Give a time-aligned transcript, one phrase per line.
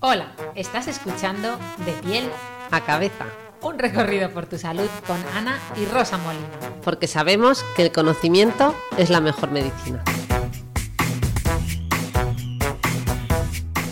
[0.00, 2.30] Hola, estás escuchando De piel
[2.70, 3.26] a cabeza,
[3.62, 6.46] un recorrido por tu salud con Ana y Rosa Molina.
[6.82, 10.02] porque sabemos que el conocimiento es la mejor medicina.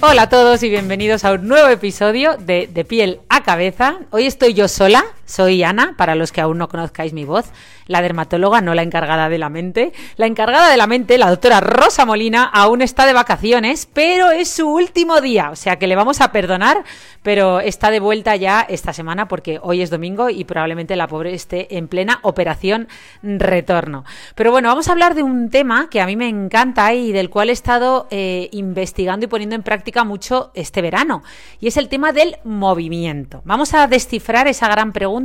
[0.01, 3.99] Hola a todos y bienvenidos a un nuevo episodio de De piel a cabeza.
[4.11, 7.53] Hoy estoy yo sola, soy Ana, para los que aún no conozcáis mi voz,
[7.87, 9.93] la dermatóloga, no la encargada de la mente.
[10.17, 14.49] La encargada de la mente, la doctora Rosa Molina, aún está de vacaciones, pero es
[14.51, 16.85] su último día, o sea que le vamos a perdonar,
[17.23, 21.35] pero está de vuelta ya esta semana porque hoy es domingo y probablemente la pobre
[21.35, 22.89] esté en plena operación
[23.23, 24.05] retorno.
[24.35, 27.31] Pero bueno, vamos a hablar de un tema que a mí me encanta y del
[27.31, 31.23] cual he estado eh, investigando y poniendo en práctica mucho este verano,
[31.61, 33.43] y es el tema del movimiento.
[33.45, 35.16] Vamos a descifrar esa gran pregunta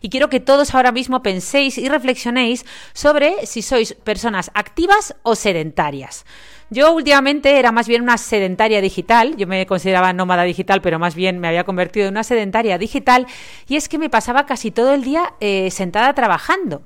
[0.00, 5.34] y quiero que todos ahora mismo penséis y reflexionéis sobre si sois personas activas o
[5.34, 6.24] sedentarias.
[6.70, 11.14] Yo últimamente era más bien una sedentaria digital, yo me consideraba nómada digital, pero más
[11.14, 13.26] bien me había convertido en una sedentaria digital
[13.68, 16.82] y es que me pasaba casi todo el día eh, sentada trabajando.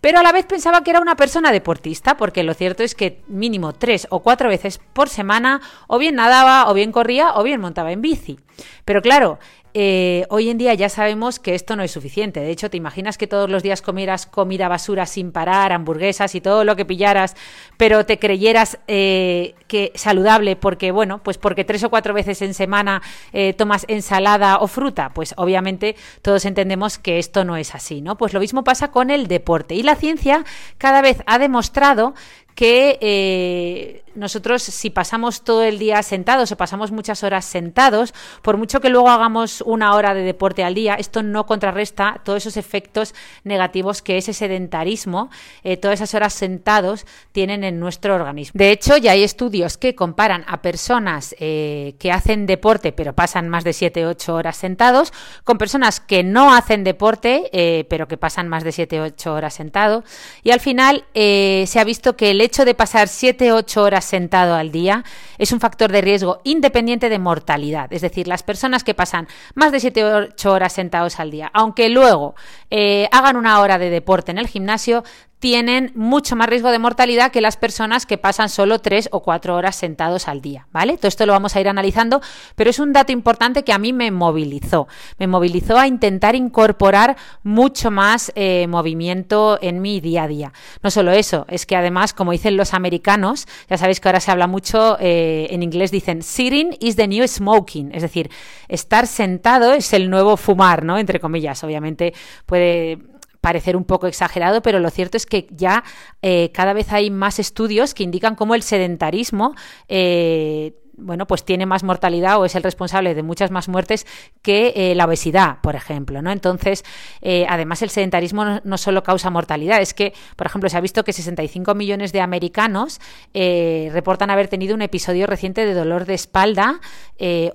[0.00, 3.22] Pero a la vez pensaba que era una persona deportista, porque lo cierto es que
[3.26, 7.60] mínimo tres o cuatro veces por semana o bien nadaba, o bien corría, o bien
[7.60, 8.38] montaba en bici.
[8.84, 9.40] Pero claro,
[9.78, 12.40] eh, hoy en día ya sabemos que esto no es suficiente.
[12.40, 16.40] De hecho, ¿te imaginas que todos los días comieras comida basura sin parar, hamburguesas y
[16.40, 17.36] todo lo que pillaras,
[17.76, 22.54] pero te creyeras eh, que saludable porque, bueno, pues porque tres o cuatro veces en
[22.54, 23.02] semana
[23.34, 25.10] eh, tomas ensalada o fruta?
[25.10, 28.16] Pues obviamente todos entendemos que esto no es así, ¿no?
[28.16, 29.74] Pues lo mismo pasa con el deporte.
[29.74, 30.46] Y la ciencia
[30.78, 32.14] cada vez ha demostrado
[32.54, 38.80] que nosotros si pasamos todo el día sentados o pasamos muchas horas sentados, por mucho
[38.80, 43.14] que luego hagamos una hora de deporte al día, esto no contrarresta todos esos efectos
[43.44, 45.30] negativos que ese sedentarismo,
[45.64, 48.56] eh, todas esas horas sentados tienen en nuestro organismo.
[48.56, 53.48] De hecho, ya hay estudios que comparan a personas eh, que hacen deporte pero pasan
[53.48, 55.12] más de 7-8 horas sentados
[55.44, 60.04] con personas que no hacen deporte eh, pero que pasan más de 7-8 horas sentados
[60.42, 64.70] y al final se ha visto que el hecho de pasar 7-8 horas sentado al
[64.70, 65.04] día
[65.38, 67.92] es un factor de riesgo independiente de mortalidad.
[67.92, 72.36] Es decir, las personas que pasan más de 7-8 horas sentados al día, aunque luego
[72.70, 75.02] eh, hagan una hora de deporte en el gimnasio,
[75.38, 79.54] tienen mucho más riesgo de mortalidad que las personas que pasan solo tres o cuatro
[79.54, 80.96] horas sentados al día, ¿vale?
[80.96, 82.20] Todo esto lo vamos a ir analizando,
[82.54, 84.88] pero es un dato importante que a mí me movilizó.
[85.18, 90.52] Me movilizó a intentar incorporar mucho más eh, movimiento en mi día a día.
[90.82, 94.30] No solo eso, es que además, como dicen los americanos, ya sabéis que ahora se
[94.30, 98.30] habla mucho, eh, en inglés dicen, sitting is the new smoking, es decir,
[98.68, 100.98] estar sentado es el nuevo fumar, ¿no?
[100.98, 102.14] Entre comillas, obviamente
[102.46, 102.98] puede
[103.46, 105.84] parecer un poco exagerado, pero lo cierto es que ya
[106.20, 109.54] eh, cada vez hay más estudios que indican cómo el sedentarismo
[109.86, 114.06] eh, bueno, pues tiene más mortalidad o es el responsable de muchas más muertes
[114.42, 116.30] que eh, la obesidad, por ejemplo, ¿no?
[116.30, 116.84] Entonces,
[117.20, 121.04] eh, además el sedentarismo no, solo causa mortalidad, es que, por ejemplo, se ha visto
[121.04, 123.00] que 65 millones de americanos
[123.34, 126.80] eh, reportan haber tenido un episodio reciente de dolor de espalda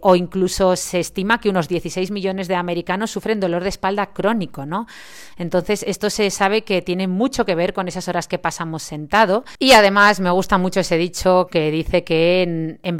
[0.01, 4.65] o incluso se estima que unos 16 millones de americanos sufren dolor de espalda crónico,
[4.65, 4.87] ¿no?
[5.37, 9.43] Entonces, esto se sabe que tiene mucho que ver con esas horas que pasamos sentado
[9.59, 12.41] y además me gusta mucho ese dicho que dice que
[12.81, 12.97] en,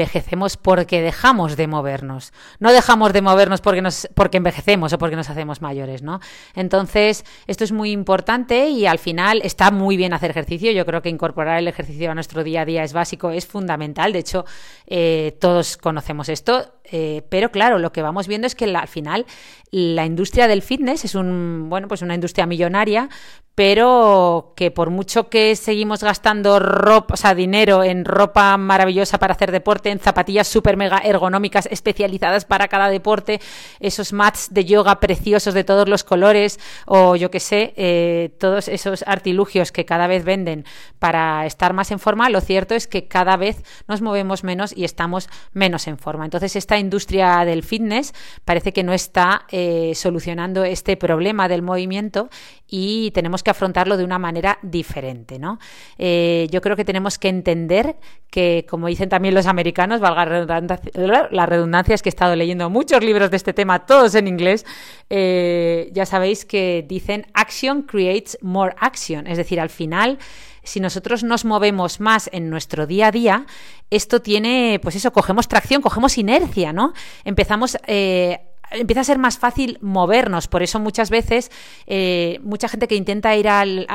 [0.58, 2.34] porque dejamos de movernos.
[2.60, 6.20] No dejamos de movernos porque, nos, porque envejecemos o porque nos hacemos mayores, ¿no?
[6.56, 10.72] Entonces, esto es muy importante y al final está muy bien hacer ejercicio.
[10.72, 14.14] Yo creo que incorporar el ejercicio a nuestro día a día es básico, es fundamental.
[14.14, 14.46] De hecho,
[14.88, 16.74] eh, todos conocemos esto.
[16.84, 19.26] Eh, pero claro, lo que vamos viendo es que al final
[19.72, 23.10] la industria del fitness es un, bueno, pues una industria millonaria,
[23.56, 29.34] pero que por mucho que seguimos gastando ropa, o sea, dinero en ropa maravillosa para
[29.34, 33.40] hacer deporte, en zapatillas súper mega ergonómicas especializadas para cada deporte,
[33.80, 38.68] esos mats de yoga preciosos de todos los colores, o yo que sé, eh, todos
[38.68, 40.66] esos artilugios que cada vez venden
[40.98, 44.84] para estar más en forma, lo cierto es que cada vez nos movemos menos y
[44.84, 46.26] estamos menos en forma.
[46.26, 48.14] Entonces, esta esta industria del fitness
[48.46, 52.30] parece que no está eh, solucionando este problema del movimiento
[52.74, 55.60] y tenemos que afrontarlo de una manera diferente, ¿no?
[55.98, 57.98] Eh, yo creo que tenemos que entender
[58.32, 63.04] que, como dicen también los americanos, valga la redundancia, es que he estado leyendo muchos
[63.04, 64.66] libros de este tema, todos en inglés,
[65.10, 70.18] eh, ya sabéis que dicen action creates more action, es decir, al final
[70.64, 73.46] si nosotros nos movemos más en nuestro día a día,
[73.90, 76.94] esto tiene, pues eso, cogemos tracción, cogemos inercia, ¿no?
[77.26, 80.48] Empezamos eh, empieza a ser más fácil movernos.
[80.48, 81.52] Por eso muchas veces
[81.88, 83.88] eh, mucha gente que intenta ir al,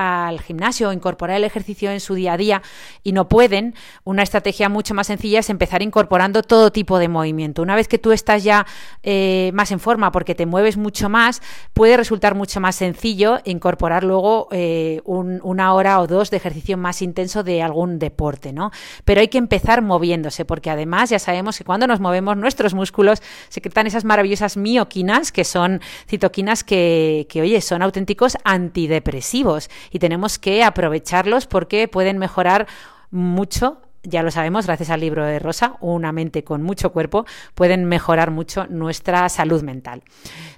[0.46, 2.62] gimnasio o incorporar el ejercicio en su día a día
[3.02, 3.75] y no pueden,
[4.05, 7.62] una estrategia mucho más sencilla es empezar incorporando todo tipo de movimiento.
[7.62, 8.67] Una vez que tú estás ya
[9.02, 11.43] eh, más en forma porque te mueves mucho más,
[11.73, 17.02] puede resultar mucho más sencillo incorporar luego eh, una hora o dos de ejercicio más
[17.02, 18.70] intenso de algún deporte, ¿no?
[19.05, 23.23] Pero hay que empezar moviéndose porque además ya sabemos que cuando nos movemos nuestros músculos
[23.49, 30.40] secretan esas maravillosas mioquinas, que son citoquinas que, que, oye, son auténticos antidepresivos y tenemos
[30.40, 32.66] que aprovecharlos porque pueden mejorar
[33.12, 37.26] mucho ya lo sabemos, gracias al libro de Rosa, una mente con mucho cuerpo,
[37.56, 40.04] pueden mejorar mucho nuestra salud mental.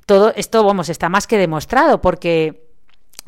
[0.05, 2.68] Todo esto, vamos, está más que demostrado porque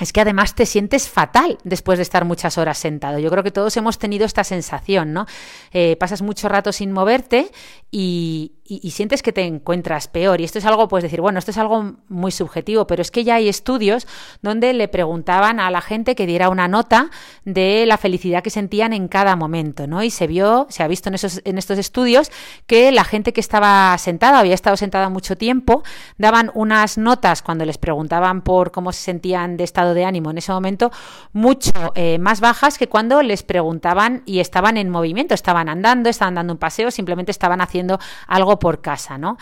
[0.00, 3.19] es que además te sientes fatal después de estar muchas horas sentado.
[3.19, 5.26] Yo creo que todos hemos tenido esta sensación, ¿no?
[5.73, 7.50] Eh, pasas mucho rato sin moverte
[7.91, 8.52] y,
[8.93, 10.41] sientes que te encuentras peor.
[10.41, 13.25] Y esto es algo, pues decir, bueno, esto es algo muy subjetivo, pero es que
[13.25, 14.06] ya hay estudios
[14.43, 17.11] donde le preguntaban a la gente que diera una nota
[17.44, 20.05] de la felicidad que sentían en cada momento, ¿no?
[20.05, 22.31] Y se vio, se ha visto en, en estos estudios
[22.69, 25.82] que la gente que estaba sentada, había estado sentada mucho tiempo,
[26.17, 30.38] daban unas notas cuando les preguntaban por cómo se sentían de estado de ánimo en
[30.38, 30.90] ese momento,
[31.32, 36.34] mucho eh, más bajas que cuando les preguntaban y estaban en movimiento, estaban andando, estaban
[36.34, 39.37] dando un paseo, simplemente estaban haciendo algo por casa, ¿no?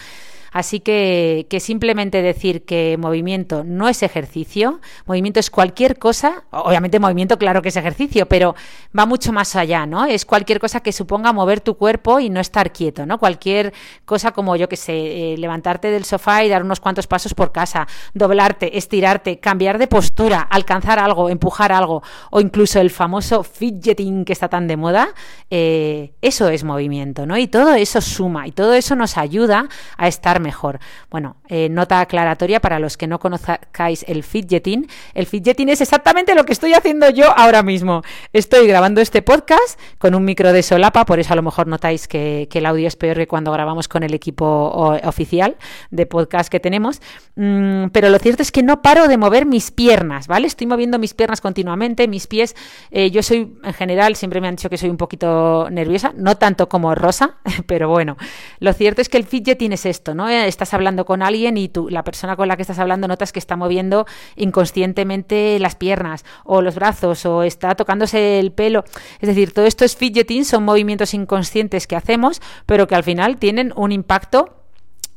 [0.52, 6.98] Así que, que, simplemente decir que movimiento no es ejercicio, movimiento es cualquier cosa, obviamente
[6.98, 8.54] movimiento claro que es ejercicio, pero
[8.96, 10.06] va mucho más allá, ¿no?
[10.06, 13.18] Es cualquier cosa que suponga mover tu cuerpo y no estar quieto, ¿no?
[13.18, 13.72] Cualquier
[14.04, 17.52] cosa como yo que sé, eh, levantarte del sofá y dar unos cuantos pasos por
[17.52, 24.24] casa, doblarte, estirarte, cambiar de postura, alcanzar algo, empujar algo, o incluso el famoso fidgeting
[24.24, 25.08] que está tan de moda,
[25.50, 27.36] eh, eso es movimiento, ¿no?
[27.36, 30.78] Y todo eso suma y todo eso nos ayuda a estar mejor.
[31.10, 34.88] Bueno, eh, nota aclaratoria para los que no conozcáis el fidgeting.
[35.14, 38.02] El fidgeting es exactamente lo que estoy haciendo yo ahora mismo.
[38.32, 42.08] Estoy grabando este podcast con un micro de solapa, por eso a lo mejor notáis
[42.08, 44.72] que, el audio es peor que cuando grabamos con el equipo
[45.04, 45.56] oficial
[45.90, 47.00] de podcast que tenemos.
[47.36, 50.48] Mm, pero lo cierto es que no paro de mover mis piernas, ¿vale?
[50.48, 52.56] Estoy moviendo mis piernas continuamente, mis pies.
[52.90, 56.36] Eh, yo soy, en general, siempre me han dicho que soy un poquito nerviosa, no
[56.36, 57.36] tanto como Rosa,
[57.66, 58.16] pero bueno,
[58.58, 60.27] lo cierto es que el fidgeting es esto, ¿no?
[60.28, 63.38] Estás hablando con alguien y tú, la persona con la que estás hablando notas que
[63.38, 68.84] está moviendo inconscientemente las piernas o los brazos o está tocándose el pelo.
[69.20, 73.36] Es decir, todo esto es fidgeting, son movimientos inconscientes que hacemos, pero que al final
[73.36, 74.54] tienen un impacto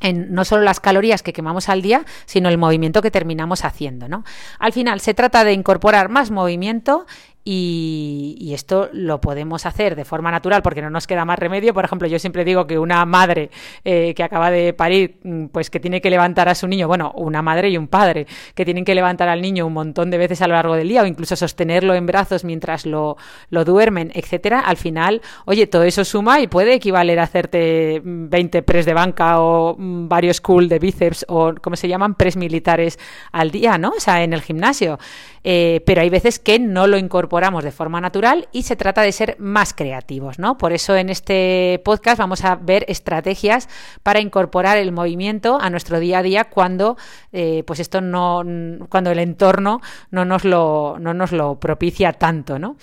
[0.02, 4.10] en no solo las calorías que quemamos al día, sino el movimiento que terminamos haciendo,
[4.10, 4.24] ¿no?
[4.60, 7.06] Al final se trata de incorporar más movimiento
[7.44, 11.74] y, esto lo podemos hacer de forma natural porque no nos queda más remedio.
[11.74, 13.50] Por ejemplo, yo siempre digo que una madre
[13.86, 17.12] eh, que acaba de parir, mm, pues que tiene que levantar a su niño, bueno,
[17.16, 20.42] una madre y un padre que tienen que levantar al niño un montón de veces
[20.42, 23.18] a lo largo del día o incluso sostenerlo en brazos mientras lo,
[23.50, 24.60] duermen, etcétera.
[24.60, 29.40] Al final, oye, todo eso suma y puede equivaler a hacerte 20 press de banca
[29.40, 33.00] o mm, varios cool de bíceps o, como se llaman, press militares
[33.32, 33.92] al día, ¿no?
[33.92, 35.00] O sea, en el gimnasio.
[35.44, 39.12] Eh, pero hay veces que no lo incorporamos de forma natural y se trata de
[39.14, 40.58] ser más creativos, ¿no?
[40.58, 43.70] Por eso en este podcast vamos a ver estrategias
[44.04, 46.98] para incorporar el movimiento a nuestro día a día cuando,
[47.32, 48.44] eh, pues esto no,
[48.90, 52.76] cuando el entorno no nos lo, no nos lo propicia tanto, ¿no?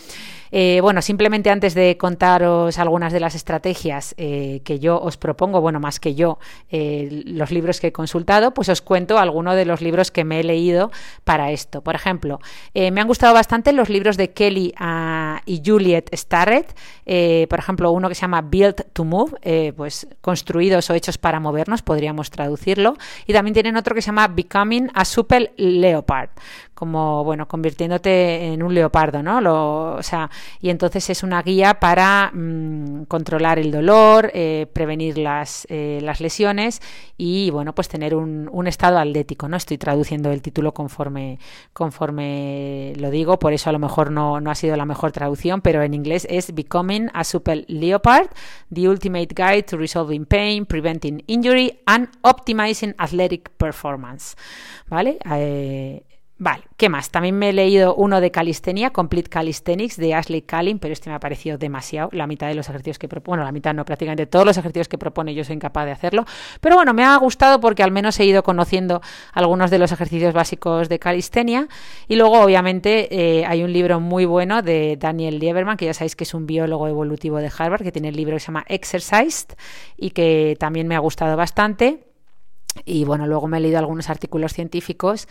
[0.51, 5.61] Eh, bueno, simplemente antes de contaros algunas de las estrategias eh, que yo os propongo,
[5.61, 6.39] bueno, más que yo,
[6.71, 10.41] eh, los libros que he consultado, pues os cuento algunos de los libros que me
[10.41, 10.91] he leído
[11.25, 11.83] para esto.
[11.83, 12.41] Por ejemplo,
[12.75, 14.75] me han gustado bastante los libros de Kelly
[15.47, 16.75] y Juliet Starrett,
[17.49, 21.83] por ejemplo, uno que se llama Build to Move, pues construidos o hechos para movernos,
[21.83, 26.31] podríamos traducirlo, y también tienen otro que se llama Becoming a Super Leopard
[26.79, 29.41] como bueno, convirtiéndote en un leopardo, ¿no?
[29.41, 30.31] Lo, o sea,
[30.61, 36.21] y entonces es una guía para mm, controlar el dolor, eh, prevenir las, eh, las
[36.21, 36.81] lesiones
[37.17, 39.57] y bueno, pues tener un, un, estado atlético, ¿no?
[39.57, 41.41] Estoy traduciendo el título conforme,
[41.73, 45.63] conforme lo digo, por eso a lo mejor no, no ha sido la mejor traducción,
[45.63, 48.29] pero en inglés es Becoming a Super Leopard,
[48.73, 54.37] The Ultimate Guide to Resolving Pain, Preventing Injury and Optimizing Athletic Performance.
[54.89, 55.19] ¿Vale?
[55.29, 56.05] Eh,
[56.41, 57.11] Vale, ¿qué más?
[57.11, 61.17] También me he leído uno de calistenia, Complete Calisthenics, de Ashley Callin, pero este me
[61.17, 62.11] ha parecido demasiado.
[62.13, 64.87] La mitad de los ejercicios que propone, bueno, la mitad no, prácticamente todos los ejercicios
[64.87, 66.27] que propone yo soy incapaz de hacerlo.
[66.61, 69.03] Pero bueno, me ha gustado porque al menos he ido conociendo
[69.33, 71.67] algunos de los ejercicios básicos de calistenia.
[72.07, 76.15] Y luego, obviamente, eh, hay un libro muy bueno de Daniel Lieberman, que ya sabéis
[76.15, 79.57] que es un biólogo evolutivo de Harvard, que tiene el libro que se llama Exercised
[79.97, 82.05] y que también me ha gustado bastante.
[82.85, 85.27] Y bueno, luego me he leído algunos artículos científicos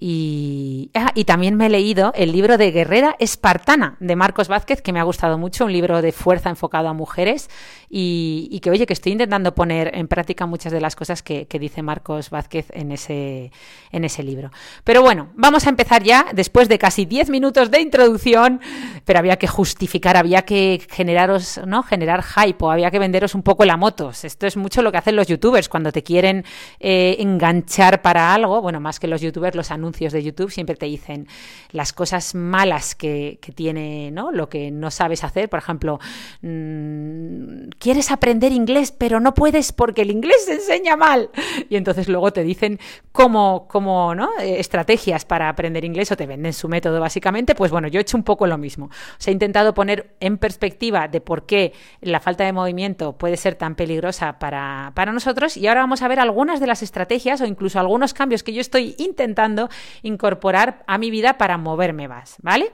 [0.00, 4.80] y, ah, y, también me he leído el libro de Guerrera Espartana de Marcos Vázquez,
[4.80, 7.50] que me ha gustado mucho, un libro de fuerza enfocado a mujeres
[7.90, 11.82] y, que, oye, que estoy intentando poner en práctica muchas de las cosas que, dice
[11.82, 13.50] Marcos Vázquez en ese,
[13.90, 14.52] en ese libro.
[14.84, 18.60] Pero bueno, vamos a empezar ya, después de casi 10 minutos de introducción,
[19.04, 21.82] pero había que justificar, había que generaros, ¿no?
[21.82, 24.10] Generar hype o había que venderos un poco la moto.
[24.10, 26.44] Esto es mucho lo que hacen los youtubers cuando te quieren
[26.78, 30.86] eh, enganchar para algo, bueno, más que los youtubers, los anuncios de YouTube siempre te
[30.86, 31.26] dicen
[31.72, 34.30] las cosas malas que, tiene, ¿no?
[34.30, 35.98] Lo que no sabes hacer, por ejemplo,
[36.42, 41.30] mmm, quieres aprender inglés, pero no puedes porque el inglés se enseña mal.
[41.70, 42.78] Y entonces luego te dicen
[43.12, 44.28] cómo, cómo ¿no?
[44.38, 47.54] Eh, estrategias para aprender inglés o te venden su método básicamente.
[47.54, 48.86] Pues bueno, yo he hecho un poco lo mismo.
[48.86, 53.36] O sea, he intentado poner en perspectiva de por qué la falta de movimiento puede
[53.38, 57.40] ser tan peligrosa para, para nosotros y ahora vamos a ver algunas de las estrategias
[57.40, 59.68] o incluso algunos cambios que yo estoy intentando
[60.02, 62.72] incorporar a mi vida para moverme más, ¿vale?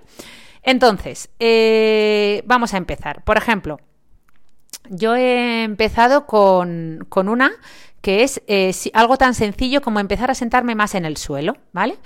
[0.62, 3.22] Entonces, eh, vamos a empezar.
[3.24, 3.78] Por ejemplo,
[4.88, 7.52] yo he empezado con, con una
[8.04, 11.96] que es eh, algo tan sencillo como empezar a sentarme más en el suelo, ¿vale?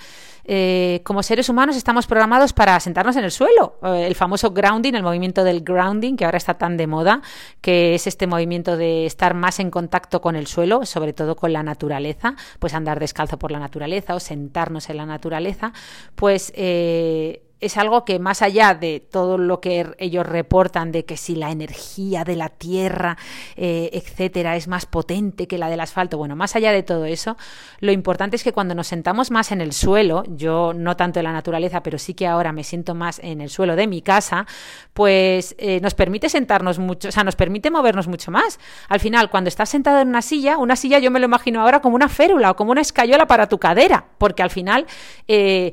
[0.51, 3.79] Eh, como seres humanos estamos programados para sentarnos en el suelo.
[3.83, 7.21] Eh, el famoso grounding, el movimiento del grounding, que ahora está tan de moda,
[7.61, 11.53] que es este movimiento de estar más en contacto con el suelo, sobre todo con
[11.53, 15.75] la naturaleza, pues andar descalzo por la naturaleza o sentarnos en la naturaleza,
[16.15, 21.17] pues eh, es algo que más allá de todo lo que ellos reportan de que
[21.17, 23.17] si la energía de la tierra,
[23.57, 27.37] eh, etcétera, es más potente que la del asfalto, bueno, más allá de todo eso,
[27.81, 31.25] lo importante es que cuando nos sentamos más en el suelo, yo no tanto en
[31.25, 34.47] la naturaleza, pero sí que ahora me siento más en el suelo de mi casa,
[34.95, 38.59] pues eh, nos permite sentarnos mucho, o sea, nos permite movernos mucho más.
[38.89, 41.81] Al final, cuando estás sentado en una silla, una silla yo me lo imagino ahora
[41.81, 44.87] como una férula o como una escayola para tu cadera, porque al final
[45.27, 45.73] eh,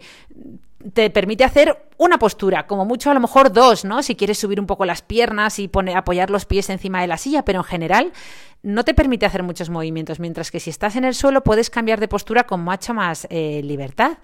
[0.94, 4.04] te permite hacer una postura, como mucho a lo mejor dos, ¿no?
[4.04, 7.18] Si quieres subir un poco las piernas y poner, apoyar los pies encima de la
[7.18, 8.14] silla, pero en general
[8.66, 12.00] no te permite hacer muchos movimientos, mientras que si estás en el suelo puedes cambiar
[12.00, 14.18] de postura con mucha más eh, libertad.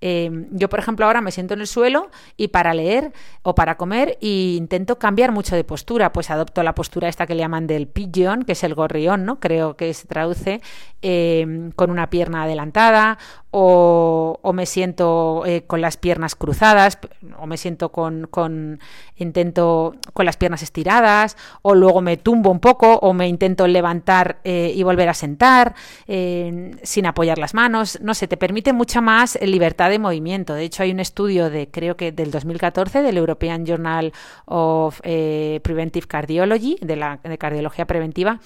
[0.00, 3.76] Eh, yo, por ejemplo, ahora me siento en el suelo y para leer o para
[3.76, 7.88] comer intento cambiar mucho de postura, pues adopto la postura esta que le llaman del
[7.88, 9.40] pigeon, que es el gorrión, ¿no?
[9.40, 10.60] Creo que se traduce
[11.02, 13.18] eh, con una pierna adelantada
[13.50, 16.98] o, me siento con las piernas cruzadas
[17.38, 18.80] o me siento con, con,
[19.16, 24.38] intento con las piernas estiradas o luego me tumbo un poco o me intento levantar
[24.44, 25.74] eh, y volver a sentar
[26.06, 27.98] eh, sin apoyar las manos.
[28.00, 30.54] No sé te permite mucha más libertad de movimiento.
[30.54, 34.12] De hecho hay un estudio de creo que del 2014 del European Journal
[34.46, 38.40] of eh, Preventive Cardiology de la de cardiología preventiva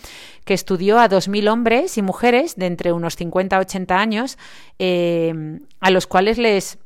[0.44, 4.38] que estudió a 2.000 hombres y mujeres de entre unos 50 a 80 años
[4.78, 6.78] a los cuales les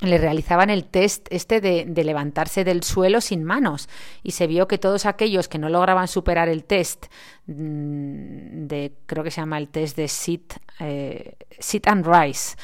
[0.00, 3.88] le realizaban el test este de, levantarse del suelo sin manos.
[4.22, 7.06] Y se vio que todos aquellos que no lograban superar el test
[7.46, 12.56] de creo que se llama el test de sit eh, sit and rise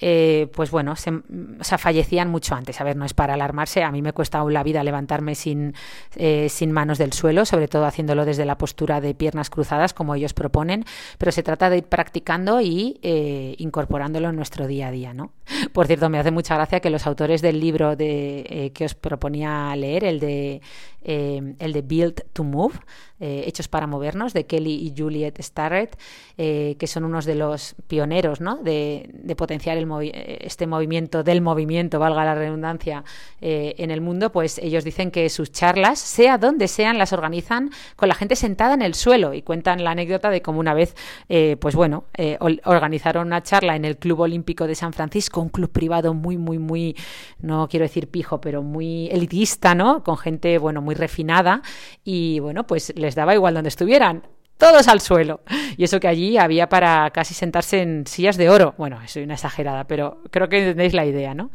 [0.00, 1.12] eh, pues bueno, se,
[1.78, 2.80] fallecían mucho antes.
[2.80, 5.74] A ver, no es para alarmarse, a mí me cuesta aún la vida levantarme sin,
[6.16, 10.14] eh, sin manos del suelo, sobre todo haciéndolo desde la postura de piernas cruzadas, como
[10.14, 10.84] ellos proponen,
[11.18, 15.32] pero se trata de ir practicando y eh, incorporándolo en nuestro día a día, ¿no?
[15.72, 19.74] Por cierto, me hace mucha gracia que los autores del libro de, que os proponía
[19.76, 20.60] leer, el de,
[21.02, 22.74] el de Build to Move,
[23.20, 25.98] Hechos para Movernos, de Kelly y Juliet Starrett,
[26.36, 28.56] eh, que son unos de los pioneros ¿no?
[28.58, 29.88] de, potenciar el
[30.40, 33.02] este movimiento del movimiento, valga la redundancia,
[33.40, 37.70] eh, en el mundo, pues ellos dicen que sus charlas, sea donde sean, las organizan
[37.96, 40.94] con la gente sentada en el suelo y cuentan la anécdota de cómo una vez,
[41.58, 42.04] pues bueno,
[42.64, 46.58] organizaron una charla en el Club Olímpico de San Francisco, un club privado muy, muy,
[46.58, 46.96] muy,
[47.40, 50.04] no quiero decir pijo, pero muy elitista, ¿no?
[50.04, 51.62] Con gente, bueno, muy refinada
[52.04, 54.22] y bueno, pues les daba igual donde estuvieran
[54.58, 55.40] todos al suelo.
[55.76, 58.74] Y eso que allí había para casi sentarse en sillas de oro.
[58.76, 61.50] Bueno, soy una exagerada, pero creo que entendéis la idea, ¿no?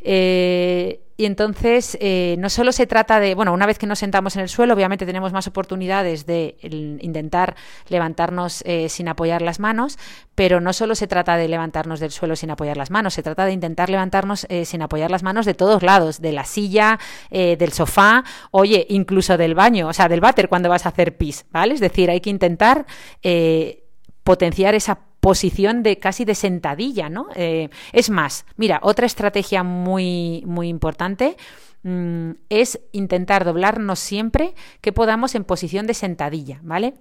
[0.00, 4.36] Eh, y entonces eh, no solo se trata de, bueno, una vez que nos sentamos
[4.36, 7.56] en el suelo, obviamente tenemos más oportunidades de intentar
[7.88, 9.98] levantarnos eh, sin apoyar las manos,
[10.36, 13.46] pero no solo se trata de levantarnos del suelo sin apoyar las manos, se trata
[13.46, 18.22] de intentar levantarnos sin apoyar las manos de todos lados, de la silla, del sofá,
[18.52, 21.74] oye, incluso del baño, o sea, del váter cuando vas a hacer pis, ¿vale?
[21.74, 22.86] Es decir, hay que intentar
[24.22, 27.28] potenciar esa posición de casi de sentadilla, ¿no?
[27.34, 31.36] Eh, es más, mira, otra estrategia muy, muy importante
[31.82, 36.94] mm, es intentar doblarnos siempre que podamos en posición de sentadilla, ¿vale?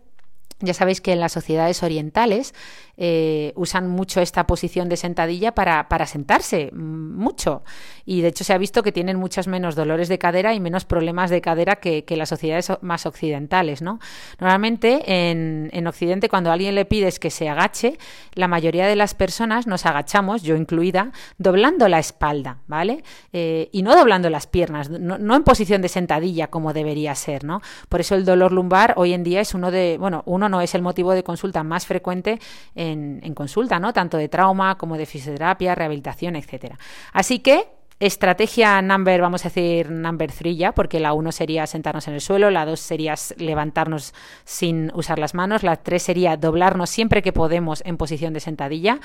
[0.60, 2.56] Ya sabéis que en las sociedades orientales
[3.00, 7.64] eh, usan mucho esta posición de sentadilla para, para, sentarse, mm, mucho.
[8.06, 10.86] Y de hecho se ha visto que tienen muchos menos dolores de cadera y menos
[10.86, 13.84] problemas de cadera que, las sociedades más occidentales.
[13.84, 14.00] ¿no?
[14.40, 18.00] Normalmente en, en, Occidente cuando a alguien le pides que se agache,
[18.34, 23.04] la mayoría de las personas nos agachamos, yo incluida, doblando la espalda, ¿vale?
[23.32, 27.44] Eh, y no doblando las piernas, no, no, en posición de sentadilla como debería ser.
[27.44, 27.62] ¿no?
[27.90, 30.76] Por eso el dolor lumbar hoy en día es uno de, bueno, uno no es
[30.76, 32.40] el motivo de consulta más frecuente
[32.76, 33.94] en, consulta, ¿no?
[33.94, 36.78] Tanto de trauma como de fisioterapia, rehabilitación, etcétera.
[37.14, 42.08] Así que Estrategia number, vamos a decir number three ya, porque la uno sería sentarnos
[42.08, 44.14] en el suelo, la dos sería levantarnos
[44.44, 49.00] sin usar las manos, la tres sería doblarnos siempre que podemos en posición de sentadilla.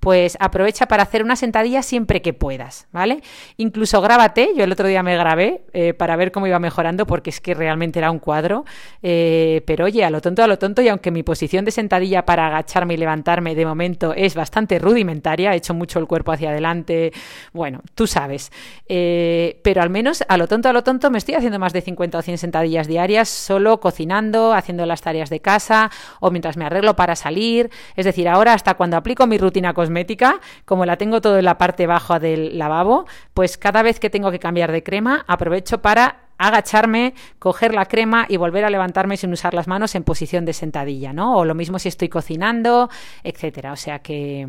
[0.00, 3.20] Pues aprovecha para hacer una sentadilla siempre que puedas, ¿vale?
[3.58, 7.28] Incluso grábate, yo el otro día me grabé eh, para ver cómo iba mejorando, porque
[7.28, 8.64] es que realmente era un cuadro,
[9.02, 12.24] eh, pero oye, a lo tonto, a lo tonto, y aunque mi posición de sentadilla
[12.24, 16.48] para agacharme y levantarme de momento es bastante rudimentaria, he hecho mucho el cuerpo hacia
[16.48, 17.12] adelante,
[17.52, 18.37] bueno, tú sabes
[18.88, 21.80] eh, pero al menos a lo tonto, a lo tonto, me estoy haciendo más de
[21.80, 25.90] 50 o 100 sentadillas diarias solo cocinando, haciendo las tareas de casa
[26.20, 27.70] o mientras me arreglo para salir.
[27.96, 31.58] Es decir, ahora hasta cuando aplico mi rutina cosmética, como la tengo todo en la
[31.58, 36.28] parte baja del lavabo, pues cada vez que tengo que cambiar de crema, aprovecho para
[36.38, 40.52] agacharme, coger la crema y volver a levantarme sin usar las manos en posición de
[40.52, 41.36] sentadilla, ¿no?
[41.36, 42.88] O lo mismo si estoy cocinando,
[43.24, 43.72] etcétera.
[43.72, 44.48] O sea que,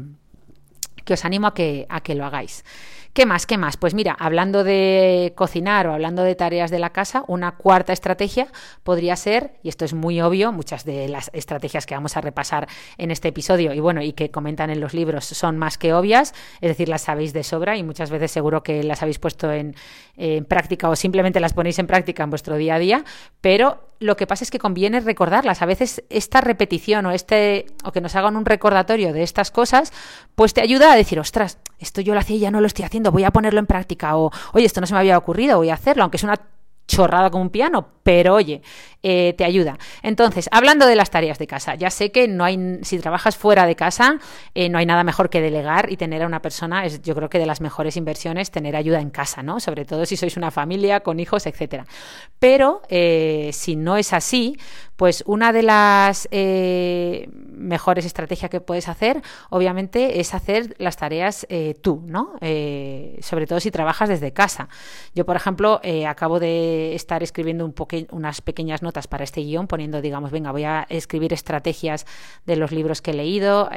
[1.03, 2.63] que os animo a que, a que lo hagáis.
[3.19, 3.45] ¿Qué más?
[3.45, 3.75] ¿Qué más?
[3.75, 8.47] Pues mira, hablando de cocinar o hablando de tareas de la casa, una cuarta estrategia
[8.83, 12.69] podría ser, y esto es muy obvio, muchas de las estrategias que vamos a repasar
[12.97, 16.33] en este episodio y bueno, y que comentan en los libros son más que obvias,
[16.61, 19.75] es decir, las sabéis de sobra y muchas veces seguro que las habéis puesto en,
[20.47, 23.03] práctica o simplemente las ponéis en práctica en vuestro día a día,
[23.41, 25.61] pero lo que pasa es que conviene recordarlas.
[25.61, 29.93] A veces esta repetición o este o que nos hagan un recordatorio de estas cosas,
[30.35, 32.85] pues te ayuda a decir, ostras, esto yo lo hacía y ya no lo estoy
[32.85, 35.69] haciendo, voy a ponerlo en práctica o, oye, esto no se me había ocurrido, voy
[35.69, 36.39] a hacerlo, aunque es una
[36.89, 38.61] chorrada como un piano, pero oye,
[39.01, 39.77] eh, te ayuda.
[40.01, 43.65] Entonces, hablando de las tareas de casa, ya sé que no hay, si trabajas fuera
[43.65, 44.17] de casa,
[44.55, 47.29] eh, no hay nada mejor que delegar y tener a una persona, es yo creo
[47.29, 49.59] que de las mejores inversiones, tener ayuda en casa, ¿no?
[49.59, 51.85] Sobre todo si sois una familia con hijos, etcétera.
[52.39, 54.57] Pero eh, si no es así,
[54.95, 61.47] pues una de las mejores estrategias que puedes hacer, obviamente, es hacer las tareas
[61.81, 62.33] tú, ¿no?
[63.21, 64.67] Sobre todo si trabajas desde casa.
[65.15, 67.73] Yo, por ejemplo, acabo de estar escribiendo un
[68.11, 72.05] unas pequeñas notas para este guion, poniendo, digamos, venga, voy a escribir estrategias
[72.45, 73.69] de los libros que he leído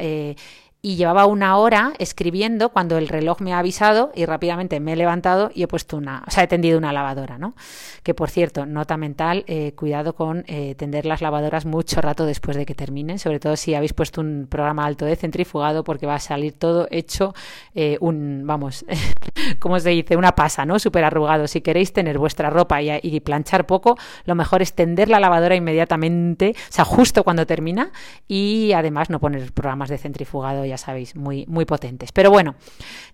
[0.85, 4.97] y llevaba una hora escribiendo cuando el reloj me ha avisado y rápidamente me he
[4.97, 7.55] levantado y he puesto una, o sea, he tendido una lavadora, ¿no?
[8.03, 12.57] Que por cierto, nota mental, eh, cuidado con eh, tender las lavadoras mucho rato después
[12.57, 16.16] de que terminen, sobre todo si habéis puesto un programa alto de centrifugado porque va
[16.16, 17.33] a salir todo hecho
[17.77, 18.85] eh, un, vamos,
[19.61, 20.16] ¿cómo se dice?
[20.16, 20.81] Una pasa, ¿no?
[20.81, 21.47] Súper arrugado.
[21.47, 25.55] Si queréis tener vuestra ropa y, y planchar poco, lo mejor es tender la lavadora
[25.55, 27.92] inmediatamente, o sea, justo cuando termina
[28.27, 32.13] y además no poner programas de centrifugado ya sabéis, muy, muy potentes.
[32.13, 32.55] Pero bueno,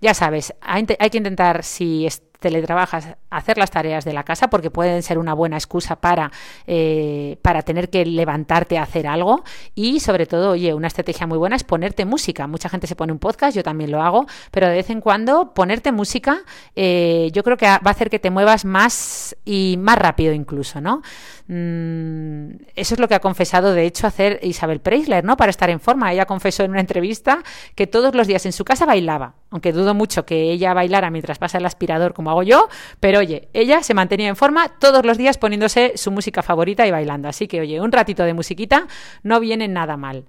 [0.01, 2.07] ya sabes, hay, que intentar, si,
[2.39, 6.31] teletrabajas, hacer las tareas de la casa, porque pueden ser una buena excusa para,
[6.67, 9.43] eh, para tener que levantarte a hacer algo.
[9.75, 12.47] Y sobre todo, oye, una estrategia muy buena es ponerte música.
[12.47, 15.53] Mucha gente se pone un podcast, yo también lo hago, pero de vez en cuando
[15.53, 16.43] ponerte música,
[16.77, 20.81] eh, yo creo que va a hacer que te muevas más y más rápido incluso,
[20.81, 21.03] ¿no?
[21.49, 25.37] Mm, eso es lo que ha confesado, de hecho, hacer Isabel Preisler, ¿no?
[25.37, 26.13] Para estar en forma.
[26.13, 27.43] Ella confesó en una entrevista
[27.75, 31.39] que todos los días en su casa bailaba, aunque dudo mucho que ella bailara mientras
[31.39, 32.69] pasa el aspirador como hago yo,
[33.01, 36.91] pero oye, ella se mantenía en forma todos los días poniéndose su música favorita y
[36.91, 37.29] bailando.
[37.29, 38.87] Así que, oye, un ratito de musiquita
[39.23, 40.25] no viene nada mal.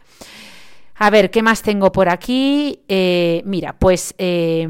[0.95, 2.81] A ver, ¿qué más tengo por aquí?
[2.87, 4.13] Eh, mira, pues...
[4.17, 4.67] Eh,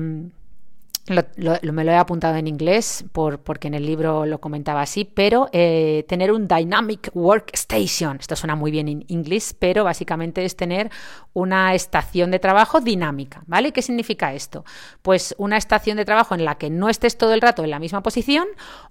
[1.09, 5.49] me lo he apuntado en inglés por, porque en el libro lo comentaba así, pero
[5.51, 8.17] eh, tener un Dynamic Workstation.
[8.19, 10.89] Esto suena muy bien en inglés, pero básicamente es tener
[11.33, 13.71] una estación de trabajo dinámica, ¿vale?
[13.71, 14.63] ¿Qué significa esto?
[15.01, 17.79] Pues una estación de trabajo en la que no estés todo el rato en la
[17.79, 18.47] misma posición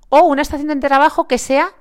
[0.09, 1.73] o una estación de trabajo que sea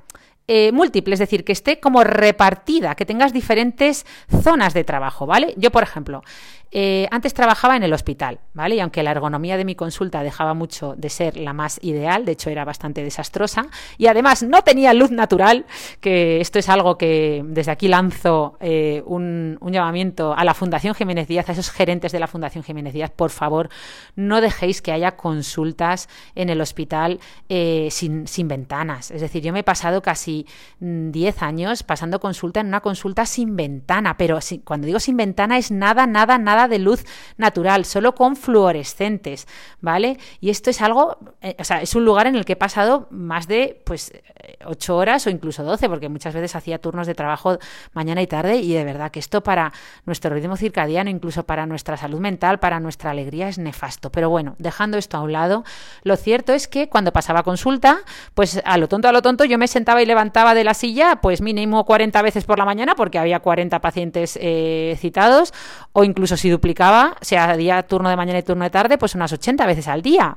[0.49, 4.05] eh, múltiple, es decir, que esté como repartida, que tengas diferentes
[4.43, 5.53] zonas de trabajo, ¿vale?
[5.57, 6.23] Yo, por ejemplo,
[6.71, 8.75] eh, antes trabajaba en el hospital, ¿vale?
[8.75, 12.33] Y aunque la ergonomía de mi consulta dejaba mucho de ser la más ideal, de
[12.33, 15.65] hecho era bastante desastrosa, y además no tenía luz natural,
[16.01, 21.27] que esto es algo que desde aquí lanzo eh, un, llamamiento a la Fundación Jiménez
[21.27, 23.69] Díaz, a esos gerentes de la Fundación Jiménez Díaz, por favor,
[24.15, 29.11] no dejéis que haya consultas en el hospital eh, sin, sin ventanas.
[29.11, 30.45] Es decir, yo me he pasado casi
[30.79, 35.57] 10 mm, años pasando consulta en una consulta sin ventana, pero cuando digo sin ventana
[35.57, 37.05] es nada, nada, nada de luz
[37.37, 39.47] natural, solo con fluorescentes,
[39.81, 40.17] ¿vale?
[40.39, 43.07] Y esto es algo, eh, o sea, es un lugar en el que he pasado
[43.11, 47.13] más de, pues, eh, ocho horas o incluso doce, porque muchas veces hacía turnos de
[47.13, 47.59] trabajo
[47.93, 49.71] mañana y tarde y de verdad que esto para
[50.05, 54.11] nuestro ritmo circadiano, incluso para nuestra salud mental, para nuestra alegría es nefasto.
[54.11, 55.63] Pero bueno, dejando esto a un lado,
[56.03, 57.99] lo cierto es que cuando pasaba consulta,
[58.33, 61.19] pues a lo tonto, a lo tonto, yo me sentaba y levantaba de la silla,
[61.21, 65.53] pues mínimo 40 veces por la mañana, porque había 40 pacientes eh, citados,
[65.93, 69.31] o incluso si duplicaba, sea día turno de mañana y turno de tarde, pues unas
[69.31, 70.35] 80 veces al día.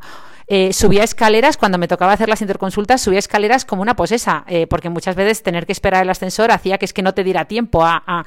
[0.53, 4.67] Eh, subía escaleras, cuando me tocaba hacer las interconsultas, subía escaleras como una posesa, eh,
[4.67, 7.45] porque muchas veces tener que esperar el ascensor hacía que es que no te diera
[7.45, 8.25] tiempo a,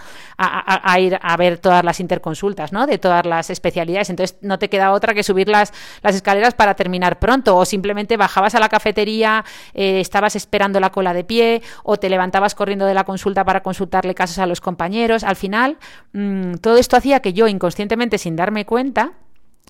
[0.98, 2.88] ir a ver todas las interconsultas, ¿no?
[2.88, 4.10] De todas las especialidades.
[4.10, 8.16] Entonces no te queda otra que subir las, las escaleras para terminar pronto, o simplemente
[8.16, 12.86] bajabas a la cafetería, eh, estabas esperando la cola de pie, o te levantabas corriendo
[12.86, 15.26] de la consulta para consultarle casos a los compañeros.
[15.26, 15.78] Al final,
[16.14, 19.12] mm, todo esto hacía que yo inconscientemente, sin darme cuenta,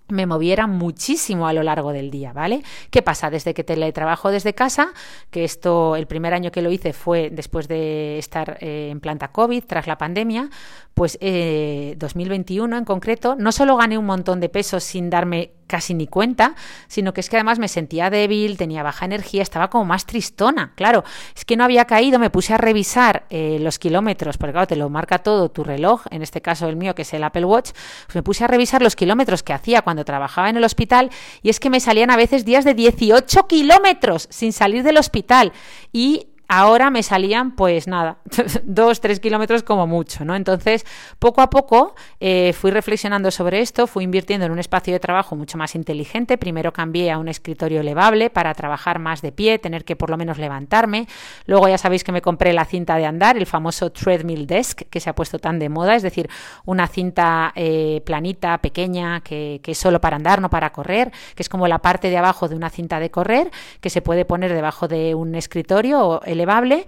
[0.09, 2.63] me moviera muchísimo a lo largo del día, ¿vale?
[2.89, 3.29] ¿Qué pasa?
[3.29, 4.93] Desde que teletrabajo desde casa,
[5.31, 9.29] que esto, el primer año que lo hice fue después de estar eh, en planta
[9.29, 10.49] COVID, tras la pandemia,
[10.93, 15.93] pues eh, 2021 en concreto, no solo gané un montón de pesos sin darme casi
[15.93, 16.55] ni cuenta,
[16.87, 20.73] sino que es que además me sentía débil, tenía baja energía, estaba como más tristona.
[20.75, 21.03] Claro,
[21.35, 24.75] es que no había caído, me puse a revisar eh, los kilómetros, porque claro, te
[24.75, 27.71] lo marca todo tu reloj, en este caso el mío, que es el Apple Watch,
[28.05, 31.09] pues me puse a revisar los kilómetros que hacía cuando trabajaba en el hospital
[31.41, 35.53] y es que me salían a veces días de 18 kilómetros sin salir del hospital
[35.91, 38.17] y ahora me salían pues nada,
[38.63, 40.35] dos, tres kilómetros como mucho, ¿no?
[40.35, 40.85] Entonces,
[41.19, 45.35] poco a poco eh, fui reflexionando sobre esto, fui invirtiendo en un espacio de trabajo
[45.35, 46.37] mucho más inteligente.
[46.37, 50.17] Primero cambié a un escritorio elevable para trabajar más de pie, tener que por lo
[50.17, 51.07] menos levantarme.
[51.45, 54.99] Luego ya sabéis que me compré la cinta de andar, el famoso treadmill desk, que
[54.99, 56.29] se ha puesto tan de moda, es decir,
[56.65, 61.43] una cinta eh, planita, pequeña, que, que es solo para andar, no para correr, que
[61.43, 63.51] es como la parte de abajo de una cinta de correr,
[63.81, 66.85] que se puede poner debajo de un escritorio elevable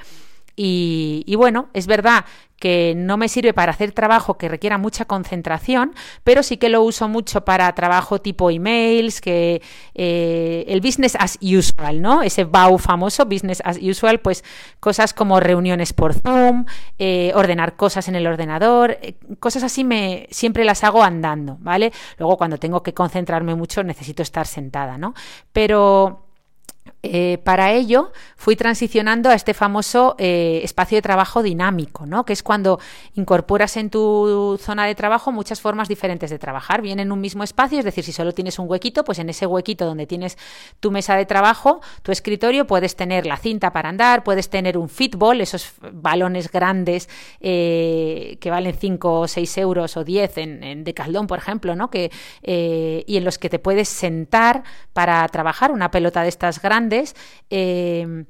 [0.58, 2.25] y, bueno, es verdad
[2.58, 6.81] que no me sirve para hacer trabajo que requiera mucha concentración, pero sí que lo
[6.84, 9.62] uso mucho para trabajo tipo emails, que
[9.93, 12.21] eh, el business as usual, ¿no?
[12.21, 14.45] Ese BAU famoso, business as usual, pues
[14.79, 16.65] cosas como reuniones por Zoom,
[16.97, 21.91] eh, ordenar cosas en el ordenador, eh, cosas así me siempre las hago andando, ¿vale?
[22.17, 25.13] Luego cuando tengo que concentrarme mucho necesito estar sentada, ¿no?
[25.51, 26.24] Pero
[27.07, 32.25] eh, para ello fui transicionando a este famoso eh, espacio de trabajo dinámico, ¿no?
[32.25, 32.79] que es cuando
[33.13, 36.81] incorporas en tu zona de trabajo muchas formas diferentes de trabajar.
[36.81, 39.45] Bien en un mismo espacio, es decir, si solo tienes un huequito, pues en ese
[39.45, 40.37] huequito donde tienes
[40.79, 44.89] tu mesa de trabajo, tu escritorio, puedes tener la cinta para andar, puedes tener un
[44.89, 50.83] fitball, esos balones grandes eh, que valen 5 o 6 euros o 10 en, en
[50.83, 51.89] Decathlon, por ejemplo, ¿no?
[51.89, 52.11] que,
[52.43, 56.74] y en los que te puedes sentar para trabajar una pelota de estas grandes
[57.49, 58.25] Em,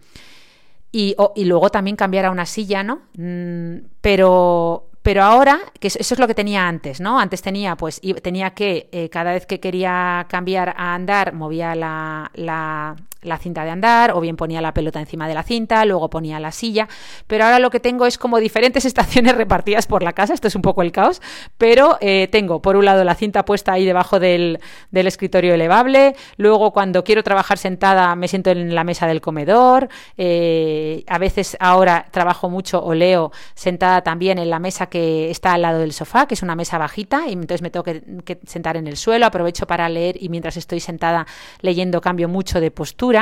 [0.92, 3.02] y, luego también cambiar a una silla, ¿no?
[3.18, 7.20] Mm, pero, Pero ahora, que eso es lo que tenía antes, ¿no?
[7.20, 12.32] Antes tenía, pues, tenía que, eh, cada vez que quería cambiar a andar, movía la,
[12.34, 16.10] la, la cinta de andar o bien ponía la pelota encima de la cinta, luego
[16.10, 16.88] ponía la silla,
[17.28, 20.56] pero ahora lo que tengo es como diferentes estaciones repartidas por la casa, esto es
[20.56, 21.22] un poco el caos,
[21.58, 24.60] pero eh, tengo por un lado la cinta puesta ahí debajo del,
[24.92, 31.04] escritorio elevable, luego cuando quiero trabajar sentada me siento en la mesa del comedor, eh,
[31.08, 35.62] a veces ahora trabajo mucho o leo sentada también en la mesa que está al
[35.62, 38.88] lado del sofá, que es una mesa bajita, y entonces me tengo que sentar en
[38.88, 41.26] el suelo, aprovecho para leer y mientras estoy sentada
[41.62, 43.15] leyendo cambio mucho de postura,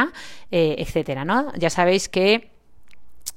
[0.51, 1.51] eh, etcétera, ¿no?
[1.55, 2.49] Ya sabéis que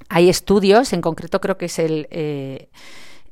[0.08, 2.68] hay estudios, en concreto creo que es el, eh,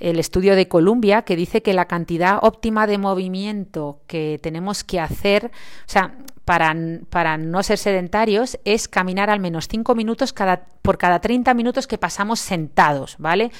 [0.00, 5.00] el estudio de Columbia, que dice que la cantidad óptima de movimiento que tenemos que
[5.00, 6.74] hacer, o sea, para,
[7.10, 11.86] para no ser sedentarios, es caminar al menos 5 minutos cada, por cada 30 minutos
[11.86, 13.50] que pasamos sentados, ¿vale?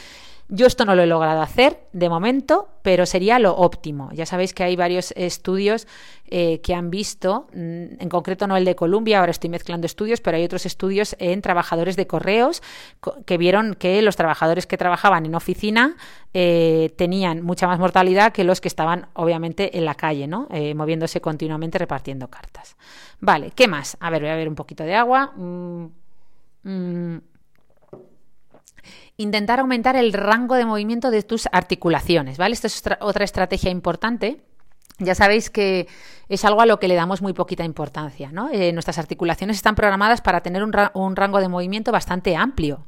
[0.48, 4.10] Yo esto no lo he logrado hacer de momento, pero sería lo óptimo.
[4.12, 5.86] Ya sabéis que hay varios estudios
[6.26, 10.20] eh, que han visto, mm, en concreto no el de Columbia, ahora estoy mezclando estudios,
[10.20, 12.62] pero hay otros estudios en trabajadores de correos
[13.24, 15.96] que vieron que los trabajadores que trabajaban en oficina
[16.34, 20.46] eh, tenían mucha más mortalidad que los que estaban obviamente en la calle, ¿no?
[20.50, 22.76] Eh, moviéndose continuamente repartiendo cartas.
[23.20, 23.96] Vale, ¿qué más?
[23.98, 25.32] A ver, voy a ver un poquito de agua.
[25.36, 25.86] Mm,
[26.64, 27.33] mm.
[29.16, 32.54] Intentar aumentar el rango de movimiento de tus articulaciones, ¿vale?
[32.54, 34.42] Esta es otra estrategia importante.
[34.98, 35.88] Ya sabéis que
[36.28, 38.30] es algo a lo que le damos muy poquita importancia.
[38.32, 38.48] ¿no?
[38.52, 42.86] Eh, nuestras articulaciones están programadas para tener un, rango de movimiento bastante amplio.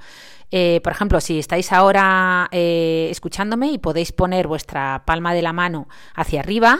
[0.52, 5.52] Eh, por ejemplo, si estáis ahora eh, escuchándome y podéis poner vuestra palma de la
[5.52, 6.78] mano hacia arriba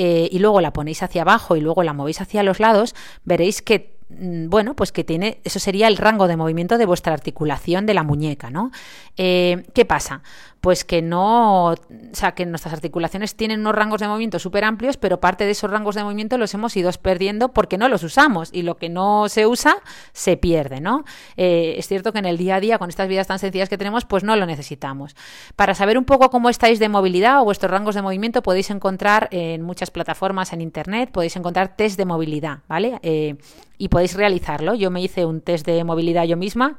[0.00, 2.94] y luego la ponéis hacia abajo y luego la movéis hacia los lados,
[3.24, 7.84] veréis que bueno, pues que tiene, eso sería el rango de movimiento de vuestra articulación
[7.84, 8.70] de la muñeca, ¿no?
[9.16, 10.22] Eh, ¿Qué pasa?
[10.60, 11.76] Pues que no, o
[12.12, 15.70] sea, que nuestras articulaciones tienen unos rangos de movimiento súper amplios, pero parte de esos
[15.70, 19.28] rangos de movimiento los hemos ido perdiendo porque no los usamos y lo que no
[19.28, 19.76] se usa
[20.12, 21.04] se pierde, ¿no?
[21.36, 23.78] Eh, es cierto que en el día a día, con estas vidas tan sencillas que
[23.78, 25.14] tenemos, pues no lo necesitamos.
[25.54, 29.28] Para saber un poco cómo estáis de movilidad o vuestros rangos de movimiento, podéis encontrar
[29.30, 32.98] en muchas plataformas en internet, podéis encontrar test de movilidad, ¿vale?
[33.02, 33.36] Eh,
[33.76, 34.74] y podéis realizarlo.
[34.74, 36.78] Yo me hice un test de movilidad yo misma.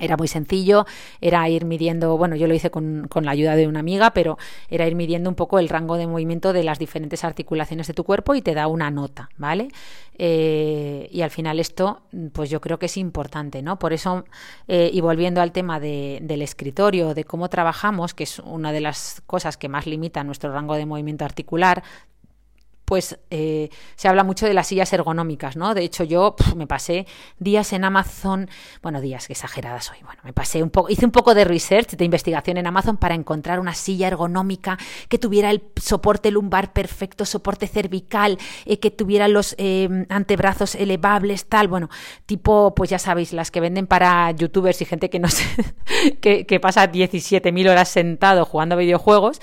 [0.00, 0.86] Era muy sencillo,
[1.20, 4.86] era ir midiendo, bueno, yo lo hice con, la ayuda de una amiga, pero era
[4.86, 8.34] ir midiendo un poco el rango de movimiento de las diferentes articulaciones de tu cuerpo
[8.34, 9.68] y te da una nota, ¿vale?
[10.18, 13.78] Eh, y al final esto, pues yo creo que es importante, ¿no?
[13.78, 14.24] Por eso,
[14.68, 19.22] eh, y volviendo al tema del escritorio, de cómo trabajamos, que es una de las
[19.26, 21.82] cosas que más limita nuestro rango de movimiento articular,
[22.90, 25.74] pues eh, se habla mucho de las sillas ergonómicas, ¿no?
[25.74, 27.06] De hecho, yo me pasé
[27.38, 28.50] días en Amazon,
[28.82, 31.90] bueno, días que exageradas soy, bueno, me pasé un poco, hice un poco de research,
[31.90, 34.76] de investigación en Amazon para encontrar una silla ergonómica
[35.08, 41.46] que tuviera el soporte lumbar perfecto, soporte cervical, eh, que tuviera los em, antebrazos elevables,
[41.46, 41.90] tal, bueno,
[42.26, 45.44] tipo, pues ya sabéis, las que venden para youtubers y gente que no sé,
[46.20, 49.40] que, que pasa 17.000 horas sentado jugando videojuegos.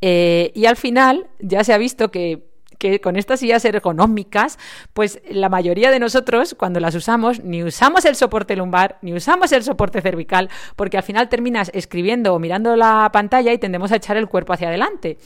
[0.00, 2.47] Eh, y al final ya se ha visto que
[2.78, 4.58] que con estas sillas ergonómicas,
[4.92, 9.52] pues la mayoría de nosotros cuando las usamos ni usamos el soporte lumbar, ni usamos
[9.52, 13.96] el soporte cervical, porque al final terminas escribiendo o mirando la pantalla y tendemos a
[13.96, 15.18] echar el cuerpo hacia adelante.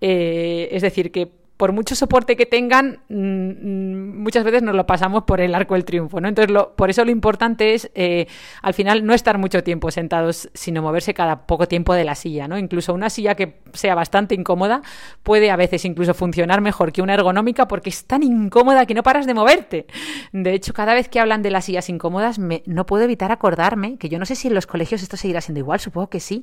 [0.00, 4.86] Eh, es decir, que por mucho soporte que tengan, mm, mm, muchas veces nos lo
[4.86, 6.26] pasamos por el arco del triunfo, ¿no?
[6.26, 8.28] Entonces, por eso lo importante es, eh,
[8.62, 12.48] al final, no estar mucho tiempo sentados, sino moverse cada poco tiempo de la silla,
[12.48, 12.56] ¿no?
[12.56, 14.80] Incluso una silla que sea bastante incómoda
[15.22, 19.02] puede a veces incluso funcionar mejor que una ergonómica porque es tan incómoda que no
[19.02, 19.86] paras de moverte.
[20.32, 23.98] De hecho, cada vez que hablan de las sillas incómodas, me, no puedo evitar acordarme,
[23.98, 26.42] que yo no sé si en los colegios esto seguirá siendo igual, supongo que sí,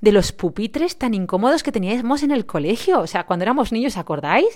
[0.00, 2.98] de los pupitres tan incómodos que teníamos en el colegio.
[2.98, 4.55] O sea, cuando éramos niños, ¿acordáis?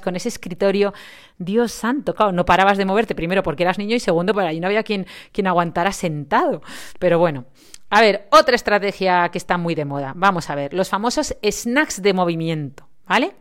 [0.00, 0.92] con ese escritorio,
[1.38, 4.60] Dios santo, claro, no parabas de moverte, primero porque eras niño y segundo, por ahí
[4.60, 6.62] no había quien, quien aguantara sentado.
[6.98, 7.46] Pero bueno,
[7.90, 10.12] a ver, otra estrategia que está muy de moda.
[10.14, 13.34] Vamos a ver, los famosos snacks de movimiento, ¿vale?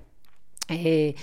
[0.70, 1.16] Eh,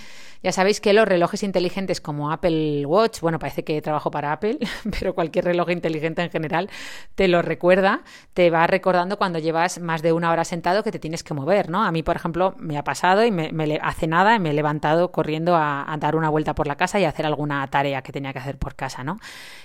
[0.45, 4.59] ya sabéis que los relojes inteligentes como Apple Watch, bueno, parece que trabajo para Apple,
[4.99, 6.69] pero cualquier reloj inteligente en general
[7.15, 8.03] te lo recuerda,
[8.35, 11.71] te va recordando cuando llevas más de una hora sentado que te tienes que mover,
[11.71, 11.83] ¿no?
[11.83, 13.49] A mí, por ejemplo, me ha pasado y me,
[13.81, 17.25] hace nada me he levantado corriendo a, dar una vuelta por la casa y hacer
[17.25, 19.17] alguna tarea que tenía que hacer por casa, ¿no?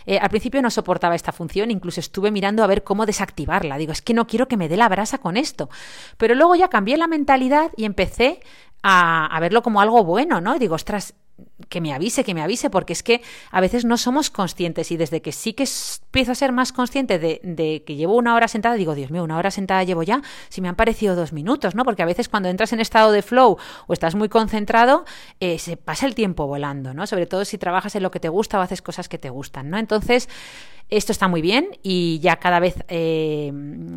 [0.07, 3.77] Eh, al principio no soportaba esta función, incluso estuve mirando a ver cómo desactivarla.
[3.77, 5.69] Digo, es que no quiero que me dé la brasa con esto.
[6.16, 8.40] Pero luego ya cambié la mentalidad y empecé
[8.83, 10.59] a, verlo como algo bueno, ¿no?
[10.59, 11.14] Digo, ostras,
[11.69, 14.97] que me avise, que me avise, porque es que a veces no somos conscientes y
[14.97, 15.66] desde que sí que
[16.07, 19.38] empiezo a ser más consciente de, que llevo una hora sentada, digo, Dios mío, una
[19.38, 21.85] hora sentada llevo ya, si me han parecido dos minutos, ¿no?
[21.85, 25.05] Porque a veces cuando entras en estado de flow o estás muy concentrado,
[25.38, 27.07] eh, se pasa el tiempo volando, ¿no?
[27.07, 29.71] Sobre todo si trabajas en lo que te gusta o haces cosas que te gustan,
[29.71, 29.79] ¿no?
[29.79, 30.29] Entonces,
[30.90, 33.53] esto está muy bien y ya cada vez eh,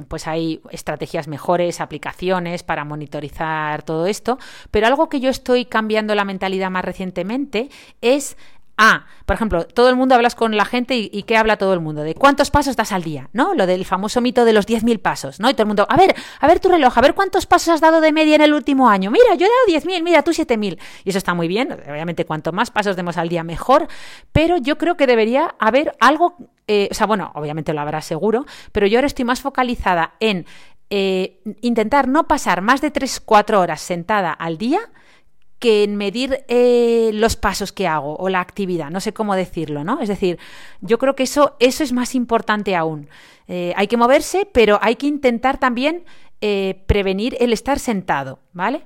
[0.07, 4.37] pues hay estrategias mejores, aplicaciones para monitorizar todo esto,
[4.71, 7.69] pero algo que yo estoy cambiando la mentalidad más recientemente
[8.01, 8.37] es
[8.77, 11.79] Ah, por ejemplo, todo el mundo hablas con la gente y, ¿qué habla todo el
[11.79, 12.01] mundo?
[12.01, 13.53] De cuántos pasos das al día, ¿no?
[13.53, 15.49] Lo del famoso mito de los 10.000 pasos, ¿no?
[15.49, 17.81] Y todo el mundo, a ver, a ver tu reloj, a ver cuántos pasos has
[17.81, 19.11] dado de media en el último año.
[19.11, 20.79] Mira, yo he dado 10.000, mira, tú 7.000.
[21.03, 23.87] Y eso está muy bien, obviamente cuanto más pasos demos al día mejor,
[24.31, 26.35] pero yo creo que debería haber algo,
[26.67, 30.47] eh, o sea, bueno, obviamente lo habrá seguro, pero yo ahora estoy más focalizada en
[30.89, 34.79] eh, intentar no pasar más de 3-4 horas sentada al día
[35.63, 39.85] que en medir eh, los pasos que hago o la actividad, no sé cómo decirlo,
[39.85, 40.01] ¿no?
[40.01, 40.37] Es decir,
[40.81, 43.07] yo creo que eso, eso es más importante aún.
[43.47, 46.03] Eh, hay que moverse, pero hay que intentar también
[46.41, 48.85] eh, prevenir el estar sentado, ¿vale?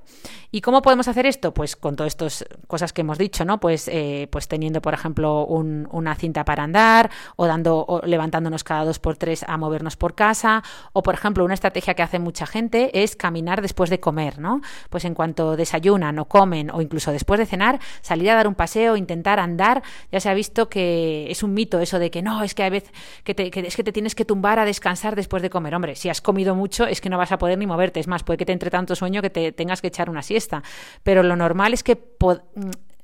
[0.51, 1.53] ¿Y cómo podemos hacer esto?
[1.53, 3.59] Pues con todas estas cosas que hemos dicho, ¿no?
[3.59, 8.85] Pues, eh, pues teniendo, por ejemplo, una cinta para andar, o dando, o levantándonos cada
[8.85, 12.47] dos por tres a movernos por casa, o por ejemplo, una estrategia que hace mucha
[12.47, 14.61] gente es caminar después de comer, ¿no?
[14.89, 18.55] Pues en cuanto desayunan o comen, o incluso después de cenar, salir a dar un
[18.55, 22.43] paseo, intentar andar, ya se ha visto que es un mito eso de que no,
[22.43, 22.91] es que a veces
[23.23, 25.75] que, es que te tienes que tumbar a descansar después de comer.
[25.75, 27.99] Hombre, si has comido mucho, es que no vas a poder ni moverte.
[27.99, 30.63] Es más, puede que te entre tanto sueño que te tengas que echar una siesta.
[31.03, 31.97] Pero lo normal es que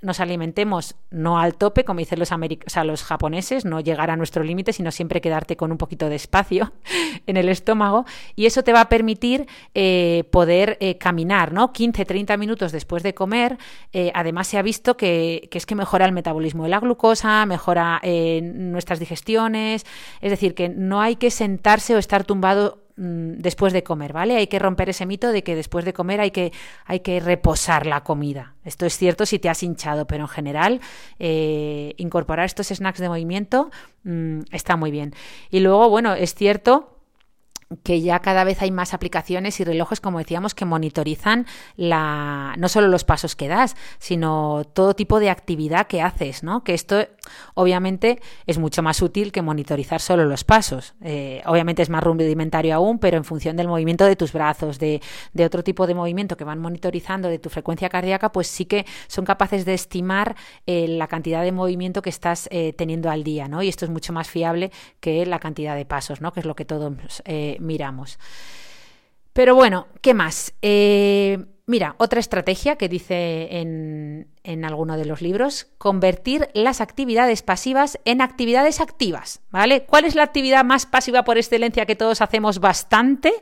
[0.04, 4.44] nos alimentemos no al tope, como dicen los, o los japoneses, no llegar a nuestro
[4.44, 6.74] límite, sino siempre quedarte con un poquito de espacio
[7.26, 8.06] en el estómago.
[8.36, 11.72] Y eso te va a permitir eh, poder eh, caminar, ¿no?
[11.72, 13.58] 15, 30 minutos después de comer.
[13.94, 17.46] Eh, además, se ha visto que, que, es que mejora el metabolismo de la glucosa,
[17.46, 19.86] mejora nuestras digestiones.
[20.22, 24.38] Es decir, que no hay que sentarse o estar tumbado Mm, después de comer, ¿vale?
[24.38, 26.52] Hay que romper ese mito de que después de comer hay que,
[26.86, 28.54] hay que reposar la comida.
[28.64, 30.80] Esto es cierto si te has hinchado, pero en general
[31.18, 33.72] eh, incorporar estos snacks de movimiento
[34.04, 35.16] mm, está muy bien.
[35.50, 36.94] Y luego, bueno, es cierto
[37.82, 42.70] que ya cada vez hay más aplicaciones y relojes, como decíamos, que monitorizan la, no
[42.70, 46.64] solo los pasos que das, sino todo tipo de actividad que haces, ¿no?
[46.64, 47.08] Que esto
[47.54, 50.94] obviamente es mucho más útil que monitorizar solo los pasos.
[51.02, 55.02] Eh, obviamente es más rudimentario aún, pero en función del movimiento de tus brazos, de,
[55.44, 59.26] otro tipo de movimiento que van monitorizando de tu frecuencia cardíaca, pues sí que son
[59.26, 63.62] capaces de estimar eh, la cantidad de movimiento que estás eh, teniendo al día, ¿no?
[63.62, 66.32] Y esto es mucho más fiable que la cantidad de pasos, ¿no?
[66.32, 66.94] Que es lo que todos
[67.60, 68.20] miramos.
[69.34, 70.54] Pero bueno, ¿qué más?
[71.66, 78.00] Mira, otra estrategia que dice en, en, alguno de los libros, convertir las actividades pasivas
[78.06, 79.84] en actividades activas, ¿vale?
[79.84, 83.34] ¿Cuál es la actividad más pasiva por excelencia que todos hacemos bastante?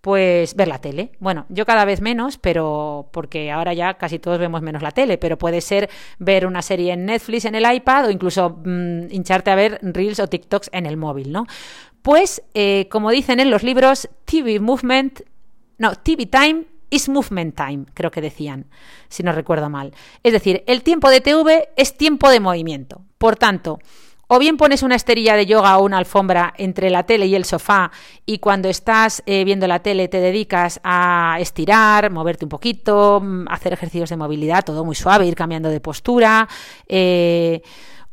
[0.00, 1.12] Pues ver la tele.
[1.20, 5.18] Bueno, yo cada vez menos, pero porque ahora ya casi todos vemos menos la tele,
[5.18, 9.50] pero puede ser ver una serie en Netflix en el iPad o incluso mm, hincharte
[9.50, 11.46] a ver reels o TikToks en el móvil, ¿no?
[12.00, 15.20] Pues, eh, como dicen en los libros, TV Movement,
[15.76, 18.66] no, TV Time is Movement Time, creo que decían,
[19.08, 19.94] si no recuerdo mal.
[20.22, 23.02] Es decir, el tiempo de TV es tiempo de movimiento.
[23.18, 23.78] Por tanto,
[24.32, 27.44] o bien pones una esterilla de yoga o una alfombra entre la tele y el
[27.44, 27.90] sofá
[28.24, 33.48] y cuando estás eh, viendo la tele te dedicas a estirar, moverte un poquito, mm,
[33.48, 36.48] hacer ejercicios de movilidad, todo muy suave, ir cambiando de postura.
[36.86, 37.60] Eh,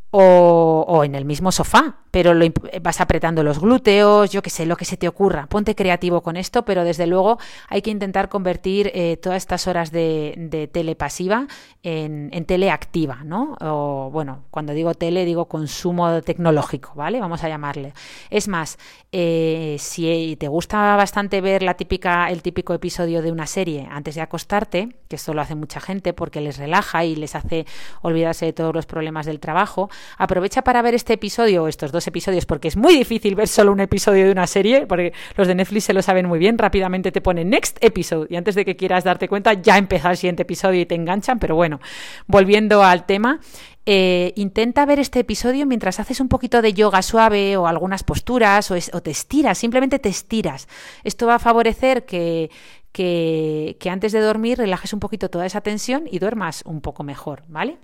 [0.09, 2.47] o, o, en el mismo sofá, pero lo,
[2.81, 5.45] vas apretando los glúteos, yo qué sé, lo que se te ocurra.
[5.45, 7.37] Ponte creativo con esto, pero desde luego
[7.69, 11.45] hay que intentar convertir eh, todas estas horas de, de tele pasiva
[11.83, 13.55] en, en, tele activa, ¿no?
[13.61, 17.19] O bueno, cuando digo tele digo consumo tecnológico, ¿vale?
[17.19, 17.93] Vamos a llamarle.
[18.31, 18.79] Es más,
[19.11, 24.15] eh, si te gusta bastante ver la típica, el típico episodio de una serie antes
[24.15, 27.67] de acostarte, que esto lo hace mucha gente porque les relaja y les hace
[28.01, 32.06] olvidarse de todos los problemas del trabajo, aprovecha para ver este episodio o estos dos
[32.07, 35.55] episodios porque es muy difícil ver solo un episodio de una serie, porque los de
[35.55, 38.75] Netflix se lo saben muy bien, rápidamente te ponen next episode y antes de que
[38.75, 41.79] quieras darte cuenta ya empezó el siguiente episodio y te enganchan, pero bueno,
[42.27, 43.39] volviendo al tema,
[43.85, 48.69] eh, intenta ver este episodio mientras haces un poquito de yoga suave o algunas posturas
[48.69, 50.67] o, es, o te estiras, simplemente te estiras.
[51.05, 52.49] Esto va a favorecer que,
[52.91, 57.03] que, que antes de dormir relajes un poquito toda esa tensión y duermas un poco
[57.03, 57.77] mejor, ¿vale?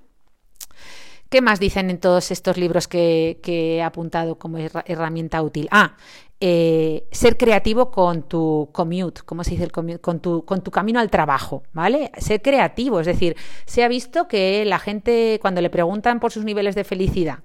[1.33, 5.67] ¿Qué más dicen en todos estos libros que, he apuntado como herramienta útil?
[5.71, 5.97] Ah,
[6.45, 9.99] eh, ser creativo con tu commute, ¿cómo se dice el commute?
[9.99, 12.11] Con tu, camino al trabajo, ¿vale?
[12.17, 16.43] Ser creativo, es decir, se ha visto que la gente cuando le preguntan por sus
[16.43, 17.39] niveles de felicidad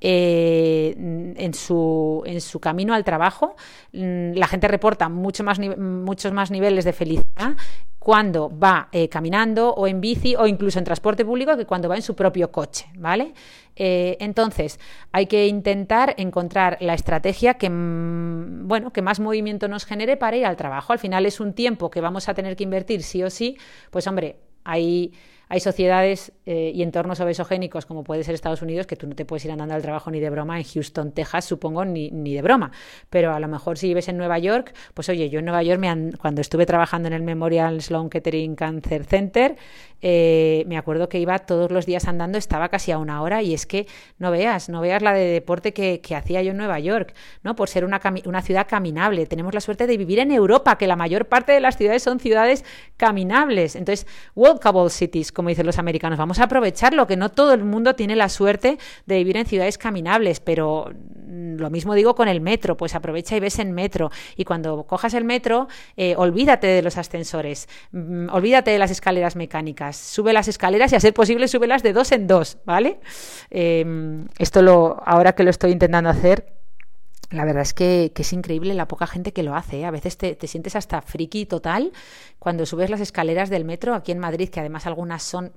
[0.00, 0.94] eh,
[1.36, 2.22] en, su,
[2.62, 3.56] camino al trabajo,
[3.92, 7.56] mm, la gente reporta más, muchos más niveles de felicidad
[7.98, 11.96] cuando va eh, caminando o en bici o incluso en transporte público que cuando va
[11.96, 13.32] en su propio coche, ¿vale?
[13.76, 14.78] Eh, entonces,
[15.12, 20.36] hay que intentar encontrar la estrategia que, mm, bueno, que más movimiento nos genere para
[20.36, 20.92] ir al trabajo.
[20.92, 23.56] Al final es un tiempo que vamos a tener que invertir sí o sí,
[23.90, 25.12] pues hombre, hay
[25.54, 29.24] hay sociedades eh, y entornos obesogénicos, como puede ser Estados Unidos, que tú no te
[29.24, 32.42] puedes ir andando al trabajo ni de broma, en Houston, Texas, supongo, ni, ni de
[32.42, 32.72] broma.
[33.08, 35.78] Pero a lo mejor si vives en Nueva York, pues oye, yo en Nueva York,
[35.78, 39.56] me cuando estuve trabajando en el Memorial Sloan Kettering Cancer Center,
[40.02, 43.54] eh, me acuerdo que iba todos los días andando, estaba casi a una hora, y
[43.54, 43.86] es que
[44.18, 47.54] no veas, no veas la de deporte que, que hacía yo en Nueva York, ¿no?
[47.54, 49.24] Por ser una, una ciudad caminable.
[49.26, 52.18] Tenemos la suerte de vivir en Europa, que la mayor parte de las ciudades son
[52.18, 52.64] ciudades
[52.96, 53.76] caminables.
[53.76, 56.18] Entonces, walkable cities, como dicen los americanos.
[56.18, 59.78] Vamos a aprovecharlo, que no todo el mundo tiene la suerte de vivir en ciudades
[59.78, 64.10] caminables, pero mm, lo mismo digo con el metro, pues aprovecha y ves en metro.
[64.36, 69.36] Y cuando cojas el metro, eh, olvídate de los ascensores, mm, olvídate de las escaleras
[69.36, 72.98] mecánicas, sube las escaleras y a ser posible súbelas de dos en dos, ¿vale?
[73.50, 73.84] Eh,
[74.38, 76.63] esto lo, ahora que lo estoy intentando hacer,
[77.34, 79.80] la verdad es que, que, es increíble la poca gente que lo hace.
[79.80, 79.84] ¿eh?
[79.84, 81.92] A veces te, te, sientes hasta friki total
[82.38, 85.52] cuando subes las escaleras del metro aquí en Madrid, que además algunas son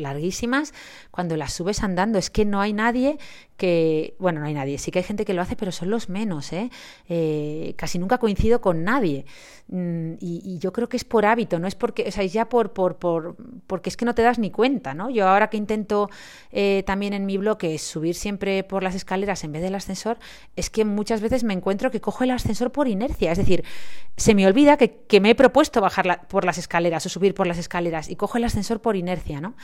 [0.00, 0.72] larguísimas,
[1.10, 2.18] cuando las subes andando.
[2.18, 3.18] Es que no hay nadie
[3.56, 6.08] que, bueno, no hay nadie, sí que hay gente que lo hace, pero son los
[6.08, 6.52] menos.
[6.52, 6.70] ¿eh?
[7.08, 9.24] Eh, casi nunca coincido con nadie.
[9.68, 12.48] Mm, y, yo creo que es por hábito, no es porque, o sea, es ya
[12.48, 13.36] por, por, por,
[13.66, 14.94] porque es que no te das ni cuenta.
[14.94, 15.10] ¿no?
[15.10, 16.10] Yo ahora que intento
[16.50, 20.18] eh, también en mi bloque subir siempre por las escaleras en vez del ascensor,
[20.56, 23.32] es que muchas veces me encuentro que cojo el ascensor por inercia.
[23.32, 23.64] Es decir,
[24.16, 27.58] se me olvida que, me he propuesto bajar por las escaleras o subir por las
[27.58, 29.54] escaleras y cojo el ascensor por inercia, ¿no?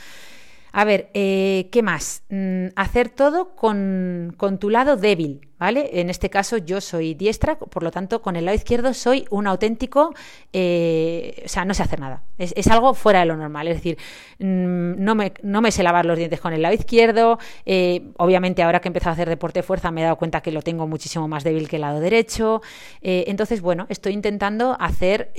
[0.71, 2.23] A ver, eh, ¿qué más?
[2.29, 5.89] Mm, hacer todo con, con, tu lado débil, ¿vale?
[5.99, 9.45] En este caso yo soy diestra, por lo tanto con el lado izquierdo soy un
[9.45, 10.13] auténtico,
[10.53, 12.23] eh, o sea, no sé hacer nada.
[12.37, 13.97] Es, es, algo fuera de lo normal, es decir,
[14.39, 17.37] mm, no, me, no me sé lavar los dientes con el lado izquierdo.
[17.65, 20.41] Eh, obviamente ahora que he empezado a hacer deporte de fuerza me he dado cuenta
[20.41, 22.61] que lo tengo muchísimo más débil que el lado derecho.
[23.01, 25.31] Eh, entonces, bueno, estoy intentando hacer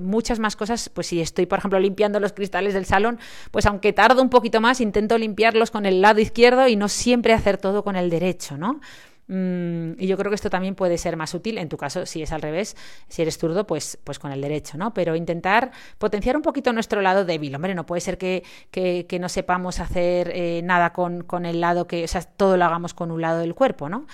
[0.00, 0.88] muchas más cosas.
[0.88, 3.18] Pues si estoy, por ejemplo, limpiando los cristales del salón,
[3.50, 7.32] pues aunque tardo un poquito más, intento limpiarlos con el lado izquierdo y no siempre
[7.32, 8.80] hacer todo con el derecho, ¿no?
[9.26, 12.22] Mm, y yo creo que esto también puede ser más útil, en tu caso, si
[12.22, 12.76] es al revés,
[13.08, 14.92] si eres zurdo, pues, pues con el derecho, ¿no?
[14.92, 17.54] Pero intentar potenciar un poquito nuestro lado débil.
[17.54, 21.60] Hombre, no puede ser que, que, que no sepamos hacer eh, nada con, con el
[21.60, 24.06] lado que, o sea, todo lo hagamos con un lado del cuerpo, ¿no?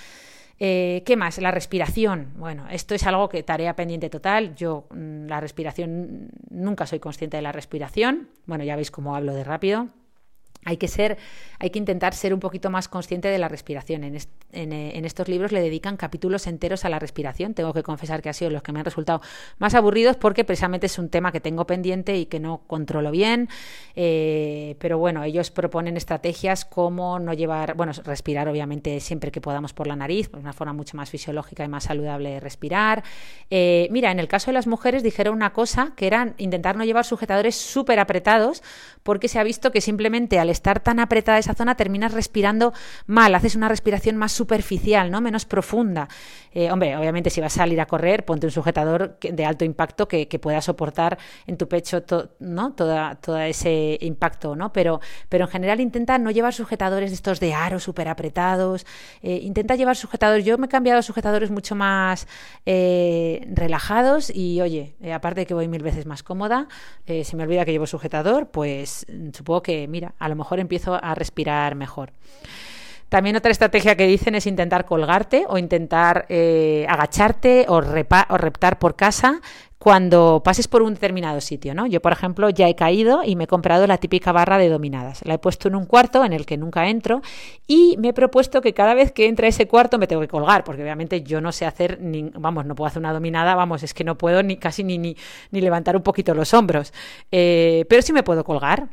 [0.63, 1.39] Eh, ¿Qué más?
[1.39, 2.35] La respiración.
[2.37, 4.55] Bueno, esto es algo que tarea pendiente total.
[4.55, 8.29] Yo mm, la respiración nunca soy consciente de la respiración.
[8.45, 9.89] Bueno, ya veis cómo hablo de rápido
[10.65, 11.17] hay que ser,
[11.59, 14.05] hay que intentar ser un poquito más consciente de la respiración.
[14.05, 14.19] En,
[14.53, 17.55] en, estos libros le dedican capítulos enteros a la respiración.
[17.55, 19.23] Tengo que confesar que ha sido los que me han resultado
[19.59, 23.49] más aburridos porque precisamente es un tema que tengo pendiente y que no controlo bien.
[23.97, 29.73] Eh, pero bueno, ellos proponen estrategias como no llevar, bueno, respirar obviamente siempre que podamos
[29.73, 33.03] por la nariz, pues una forma mucho más fisiológica y más saludable de respirar.
[33.49, 36.85] Eh, mira, en el caso de las mujeres dijeron una cosa que era intentar no
[36.85, 38.63] llevar sujetadores súper apretados
[39.03, 42.73] porque se ha visto que simplemente al estar tan apretada esa zona terminas respirando
[43.07, 45.21] mal, haces una respiración más superficial, ¿no?
[45.21, 46.09] Menos profunda.
[46.53, 50.09] Eh, hombre, obviamente si vas a salir a correr, ponte un sujetador de alto impacto
[50.09, 52.03] que, pueda soportar en tu pecho
[52.39, 52.73] ¿no?
[52.73, 54.73] Toda, todo ese impacto, ¿no?
[54.73, 58.87] Pero, pero en general intenta no llevar sujetadores de estos de aro súper apretados,
[59.23, 62.27] eh, intenta llevar sujetadores, yo me he cambiado sujetadores mucho más
[62.65, 66.69] eh, relajados y oye, aparte de que voy mil veces más cómoda,
[67.07, 71.15] se me olvida que llevo sujetador, pues supongo que, mira, a lo mejor empiezo a
[71.15, 72.13] respirar mejor.
[73.11, 78.95] También otra estrategia que dicen es intentar colgarte o intentar eh, agacharte o, reptar por
[78.95, 79.41] casa
[79.81, 81.87] cuando pases por un determinado sitio, ¿no?
[81.89, 85.25] Yo, por ejemplo, ya he caído y me he comprado la típica barra de dominadas.
[85.25, 87.21] La he puesto en un cuarto en el que nunca entro
[87.67, 90.29] y me he propuesto que cada vez que entre a ese cuarto me tengo que
[90.29, 93.83] colgar, porque obviamente yo no sé hacer, ni, vamos, no puedo hacer una dominada, vamos,
[93.83, 95.17] es que no puedo ni casi ni, ni,
[95.51, 96.93] ni levantar un poquito los hombros.
[97.33, 98.89] Eh, pero sí me puedo colgar.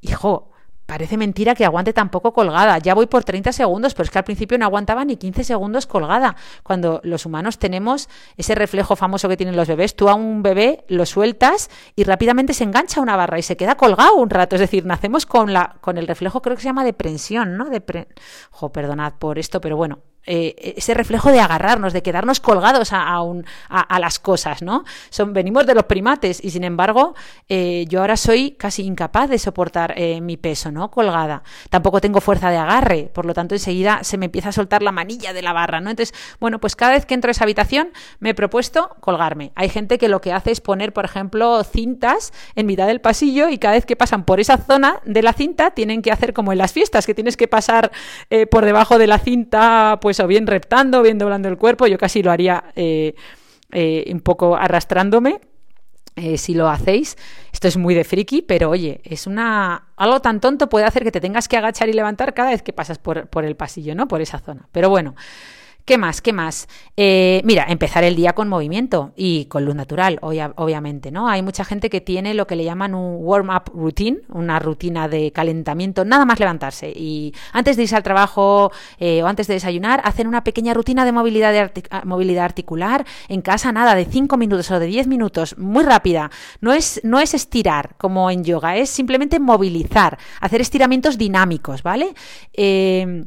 [0.00, 0.49] Hijo,
[0.90, 2.76] Parece mentira que aguante tampoco colgada.
[2.78, 5.86] Ya voy por 30 segundos, pero es que al principio no aguantaba ni 15 segundos
[5.86, 6.34] colgada.
[6.64, 10.84] Cuando los humanos tenemos ese reflejo famoso que tienen los bebés, tú a un bebé
[10.88, 14.56] lo sueltas y rápidamente se engancha una barra y se queda colgado un rato.
[14.56, 17.66] Es decir, nacemos con, la, con el reflejo, creo que se llama de prensión, ¿no?
[17.66, 18.08] De
[18.50, 23.18] Jo, perdonad por esto, pero bueno, eh, ese reflejo de agarrarnos, de quedarnos colgados a,
[23.68, 24.84] a, las cosas, ¿no?
[25.08, 27.14] Son, venimos de los primates y sin embargo
[27.48, 30.90] eh, yo ahora soy casi incapaz de soportar eh, mi peso, ¿no?
[30.90, 31.42] Colgada.
[31.70, 34.92] Tampoco tengo fuerza de agarre, por lo tanto enseguida se me empieza a soltar la
[34.92, 35.88] manilla de la barra, ¿no?
[35.88, 39.52] Entonces, bueno, pues cada vez que entro a esa habitación me he propuesto colgarme.
[39.54, 43.48] Hay gente que lo que hace es poner, por ejemplo, cintas en mitad del pasillo
[43.48, 46.52] y cada vez que pasan por esa zona de la cinta tienen que hacer como
[46.52, 47.90] en las fiestas, que tienes que pasar
[48.50, 51.86] por debajo de la cinta, pues o bien reptando, bien doblando el cuerpo.
[51.86, 53.14] Yo casi lo haría eh,
[53.70, 55.40] eh, un poco arrastrándome.
[56.16, 57.16] Eh, si lo hacéis,
[57.52, 61.12] esto es muy de friki, pero oye, es una algo tan tonto puede hacer que
[61.12, 64.08] te tengas que agachar y levantar cada vez que pasas por, por el pasillo, ¿no?
[64.08, 64.68] Por esa zona.
[64.72, 65.14] Pero bueno,
[65.90, 66.22] ¿Qué más?
[66.22, 66.68] ¿Qué más?
[66.96, 71.28] Eh, mira, empezar el día con movimiento y con luz natural, obviamente, ¿no?
[71.28, 75.32] Hay mucha gente que tiene lo que le llaman un warm-up routine, una rutina de
[75.32, 76.92] calentamiento, nada más levantarse.
[76.94, 78.70] Y antes de irse al trabajo
[79.00, 83.04] eh, o antes de desayunar, hacen una pequeña rutina de movilidad, de ah, movilidad articular
[83.26, 86.30] en casa, nada, de 5 minutos o de 10 minutos, muy rápida.
[86.60, 92.14] No es, no es estirar como en yoga, es simplemente movilizar, hacer estiramientos dinámicos, ¿vale?
[92.52, 93.24] Eh,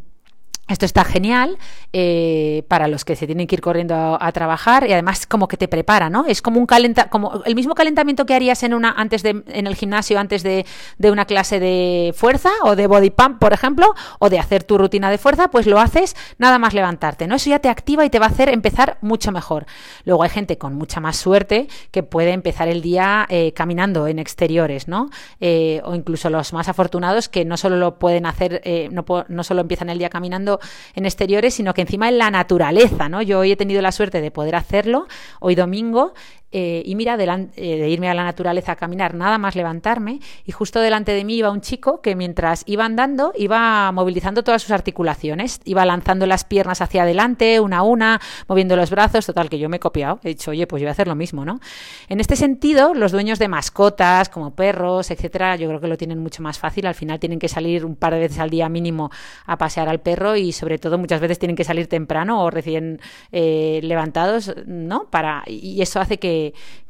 [0.74, 1.58] esto está genial
[1.94, 5.58] eh, para los que se tienen que ir corriendo a, trabajar y además como que
[5.58, 6.26] te prepara, ¿no?
[6.26, 9.68] Es como un calenta, como el mismo calentamiento que harías en una antes de en
[9.68, 10.66] el gimnasio antes de,
[10.98, 14.80] de, una clase de fuerza o de body pump, por ejemplo, o de hacer tu
[14.80, 17.36] rutina de fuerza, pues lo haces nada más levantarte, ¿no?
[17.36, 19.68] Eso ya te activa y te va a hacer empezar mucho mejor.
[20.04, 24.18] Luego hay gente con mucha más suerte que puede empezar el día eh, caminando en
[24.18, 25.12] exteriores, ¿no?
[25.40, 29.62] Eh, o incluso los más afortunados que no solo lo pueden hacer, no, no solo
[29.62, 30.60] empiezan el día caminando
[30.96, 33.22] en exteriores, sino que encima en la naturaleza, ¿no?
[33.22, 35.08] Yo hoy he tenido la suerte de poder hacerlo,
[35.40, 36.14] hoy domingo,
[36.56, 40.52] eh, y mira, eh, de irme a la naturaleza a caminar, nada más levantarme, y
[40.52, 44.70] justo delante de mí iba un chico que mientras iba andando iba movilizando todas sus
[44.70, 49.58] articulaciones, iba lanzando las piernas hacia adelante, una a una, moviendo los brazos, total, que
[49.58, 51.60] yo me he copiado, he dicho, oye, pues yo voy a hacer lo mismo, ¿no?
[52.08, 56.20] En este sentido, los dueños de mascotas, como perros, etcétera, yo creo que lo tienen
[56.20, 59.10] mucho más fácil, al final tienen que salir un par de veces al día mínimo
[59.48, 63.02] a pasear al perro y sobre todo muchas veces tienen que salir temprano o recién
[63.32, 65.06] eh, levantados, ¿no?
[65.10, 66.43] Para, y eso hace que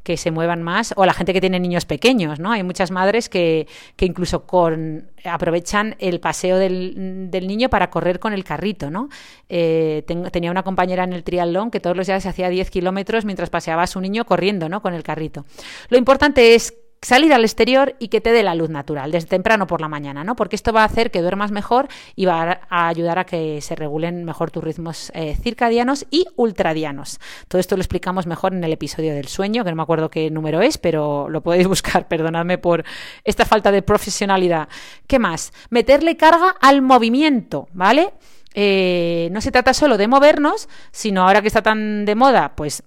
[0.03, 2.51] que, se muevan más, o la gente que tiene niños pequeños, ¿no?
[2.51, 8.19] Hay muchas madres que, que incluso con, aprovechan el paseo del, del, niño para correr
[8.19, 9.09] con el carrito, ¿no?
[9.49, 13.25] Eh, tenía una compañera en el triatlón que todos los días se hacía 10 kilómetros
[13.25, 14.81] mientras paseaba a su niño corriendo, ¿no?
[14.81, 15.45] Con el carrito.
[15.89, 16.73] Lo importante es
[17.03, 20.23] salir al exterior y que te dé la luz natural, desde temprano por la mañana,
[20.23, 20.35] ¿no?
[20.35, 23.75] Porque esto va a hacer que duermas mejor y va a ayudar a que se
[23.75, 27.19] regulen mejor tus ritmos eh, circadianos y ultradianos.
[27.47, 30.31] Todo esto lo explicamos mejor en el episodio del sueño, que no me acuerdo qué
[30.31, 32.83] número es, pero lo podéis buscar, perdonadme por
[33.23, 34.67] esta falta de profesionalidad.
[35.07, 35.51] ¿Qué más?
[35.69, 38.13] Meterle carga al movimiento, ¿vale?
[38.55, 42.83] Eh, no se trata solo de movernos, sino ahora que está tan de moda, pues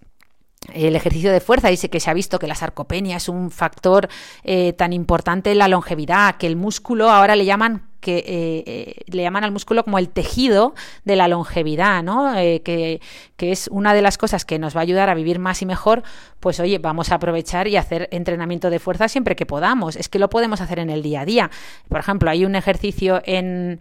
[0.75, 4.09] el ejercicio de fuerza dice que se ha visto que la sarcopenia es un factor
[4.45, 9.05] eh, tan importante en la longevidad, que el músculo ahora le llaman que eh, eh,
[9.09, 12.35] le llaman al músculo como el tejido de la longevidad, ¿no?
[12.35, 13.01] que,
[13.37, 15.67] que, es una de las cosas que nos va a ayudar a vivir más y
[15.67, 16.05] mejor,
[16.39, 19.97] pues oye, vamos a aprovechar y hacer entrenamiento de fuerza siempre que podamos.
[19.97, 21.51] Es que lo podemos hacer en el día a día.
[21.89, 23.81] Por ejemplo, hay un ejercicio en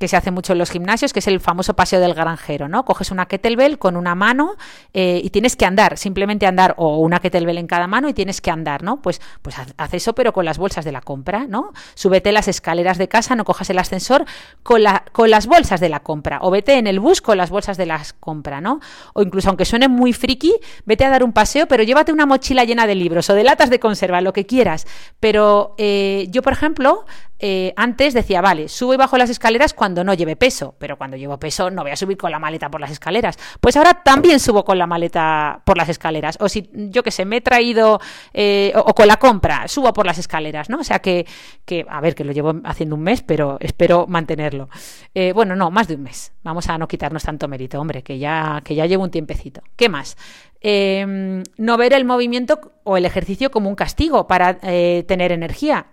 [0.00, 2.86] que se hace mucho en los gimnasios, que es el famoso paseo del granjero, ¿no?
[2.86, 4.56] Coges una kettlebell con una mano
[4.94, 8.40] eh, y tienes que andar, simplemente andar, o una kettlebell en cada mano y tienes
[8.40, 9.02] que andar, ¿no?
[9.02, 11.74] Pues, pues haz eso, pero con las bolsas de la compra, ¿no?
[11.94, 14.24] Súbete las escaleras de casa, no cojas el ascensor
[14.62, 17.50] con, la, con las bolsas de la compra, o vete en el bus con las
[17.50, 18.80] bolsas de la compra, ¿no?
[19.12, 20.54] O incluso, aunque suene muy friki,
[20.86, 23.68] vete a dar un paseo, pero llévate una mochila llena de libros o de latas
[23.68, 24.86] de conserva, lo que quieras.
[25.20, 27.04] Pero eh, yo, por ejemplo,
[27.42, 31.16] eh, antes decía, vale, subo y bajo las escaleras cuando no lleve peso, pero cuando
[31.16, 33.38] llevo peso no voy a subir con la maleta por las escaleras.
[33.60, 36.36] Pues ahora también subo con la maleta por las escaleras.
[36.40, 37.98] O si, yo que sé, me he traído,
[38.34, 40.80] eh, o, con la compra, subo por las escaleras, ¿no?
[40.80, 41.26] O sea que,
[41.64, 44.68] que, a ver, que lo llevo haciendo un mes, pero espero mantenerlo.
[45.14, 46.32] Eh, bueno, no, más de un mes.
[46.42, 49.62] Vamos a no quitarnos tanto mérito, hombre, que ya, que ya llevo un tiempecito.
[49.76, 50.16] ¿Qué más?
[50.62, 55.86] no ver el movimiento o el ejercicio como un castigo para tener energía.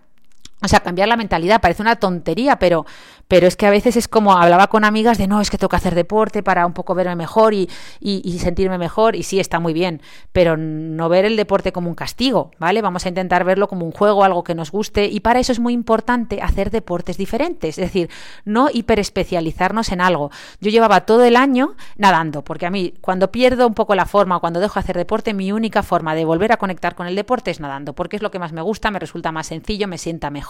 [0.64, 2.86] O sea, cambiar la mentalidad parece una tontería, pero
[3.28, 5.70] pero es que a veces es como hablaba con amigas de no, es que tengo
[5.70, 9.60] que hacer deporte para un poco verme mejor y, y, sentirme mejor, y sí, está
[9.60, 10.02] muy bien,
[10.32, 12.82] pero no ver el deporte como un castigo, ¿vale?
[12.82, 15.60] Vamos a intentar verlo como un juego, algo que nos guste, y para eso es
[15.60, 18.10] muy importante hacer deportes diferentes, es decir,
[18.46, 20.32] no hiperespecializarnos en algo.
[20.62, 24.40] Yo llevaba todo el año nadando, porque a mí cuando pierdo un poco la forma,
[24.40, 27.52] cuando dejo de hacer deporte, mi única forma de volver a conectar con el deporte
[27.52, 30.30] es nadando, porque es lo que más me gusta, me resulta más sencillo, me sienta
[30.30, 30.47] mejor.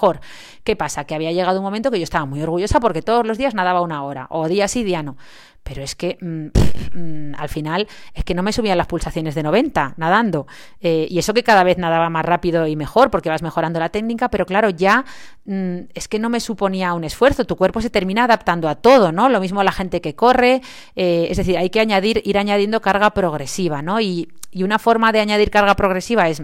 [0.64, 1.06] ¿Qué pasa?
[1.06, 3.82] Que había llegado un momento que yo estaba muy orgullosa porque todos los días nadaba
[3.82, 5.18] una hora, o día sí, día no.
[5.68, 9.44] Pero es que mm, mm, al final es que no me subían las pulsaciones de
[9.44, 10.48] 90 nadando.
[10.80, 13.90] Eh, y eso que cada vez nadaba más rápido y mejor porque vas mejorando la
[13.90, 15.04] técnica, pero claro, ya
[15.46, 17.46] mm, es que no me suponía un esfuerzo.
[17.46, 19.28] Tu cuerpo se termina adaptando a todo, ¿no?
[19.30, 20.62] Lo mismo la gente que corre.
[20.96, 24.00] Eh, es decir, hay que añadir, ir añadiendo carga progresiva, ¿no?
[24.00, 26.42] Y, y una forma de añadir carga progresiva es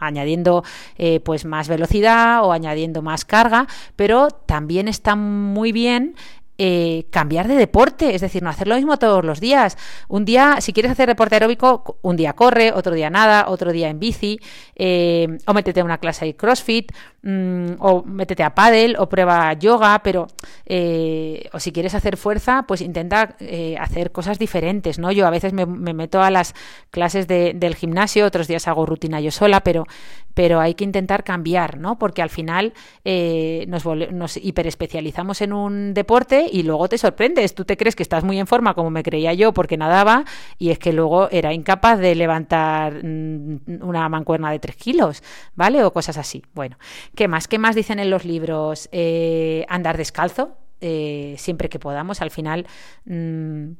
[0.00, 0.64] añadiendo
[0.98, 6.16] eh, pues más velocidad o añadiendo más carga, pero también está muy bien
[6.58, 9.76] eh, cambiar de deporte, es decir, no hacer lo mismo todos los días.
[10.08, 13.90] Un día, si quieres hacer deporte aeróbico, un día corre, otro día nada, otro día
[13.90, 14.40] en bici,
[14.74, 16.92] eh, o métete a una clase de CrossFit,
[17.22, 20.28] mm, o métete a paddle, o prueba yoga, pero,
[20.64, 23.36] eh, o si quieres hacer fuerza, pues intenta
[23.78, 25.12] hacer cosas diferentes, ¿no?
[25.12, 26.54] Yo a veces me, meto a las
[26.90, 29.84] clases del gimnasio, otros días hago rutina yo sola, pero,
[30.32, 31.98] pero hay que intentar cambiar, ¿no?
[31.98, 32.72] Porque al final
[33.04, 37.54] nos, nos hiperespecializamos en un deporte y luego te sorprendes.
[37.54, 40.24] Tú te crees que estás muy en forma, como me creía yo, porque nadaba,
[40.58, 45.22] y es que luego era incapaz de levantar mm, una mancuerna de 3 kilos,
[45.54, 45.82] ¿vale?
[45.84, 46.42] O cosas así.
[46.54, 46.78] Bueno,
[47.14, 47.48] ¿qué más?
[47.48, 48.88] ¿Qué más dicen en los libros?
[48.92, 52.20] Eh, andar descalzo, eh, siempre que podamos.
[52.22, 52.66] Al final.
[53.04, 53.72] Mm,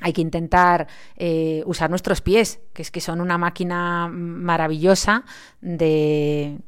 [0.00, 5.24] hay que intentar eh, usar nuestros pies, que es que son una máquina maravillosa
[5.60, 6.58] de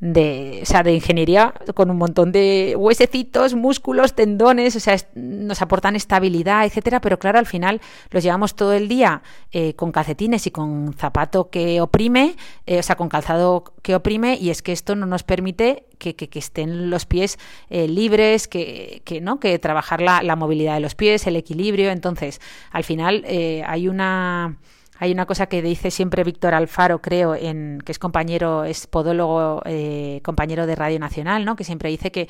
[0.00, 5.60] de, o sea, de ingeniería con un montón de huesecitos, músculos, tendones, o sea, nos
[5.60, 7.80] aportan estabilidad, etcétera, pero claro, al final
[8.10, 9.22] los llevamos todo el día
[9.52, 12.36] eh, con calcetines y con zapato que oprime,
[12.66, 16.14] eh, o sea, con calzado que oprime, y es que esto no nos permite que,
[16.14, 17.38] que, estén los pies
[17.70, 19.40] eh, libres, que, que, ¿no?
[19.40, 21.90] que trabajar la, la, movilidad de los pies, el equilibrio.
[21.90, 22.40] Entonces,
[22.70, 24.58] al final hay una
[24.98, 29.62] hay una cosa que dice siempre Víctor Alfaro, creo, en, que es compañero, es podólogo,
[29.64, 31.54] eh, compañero de Radio Nacional, ¿no?
[31.54, 32.28] que siempre dice que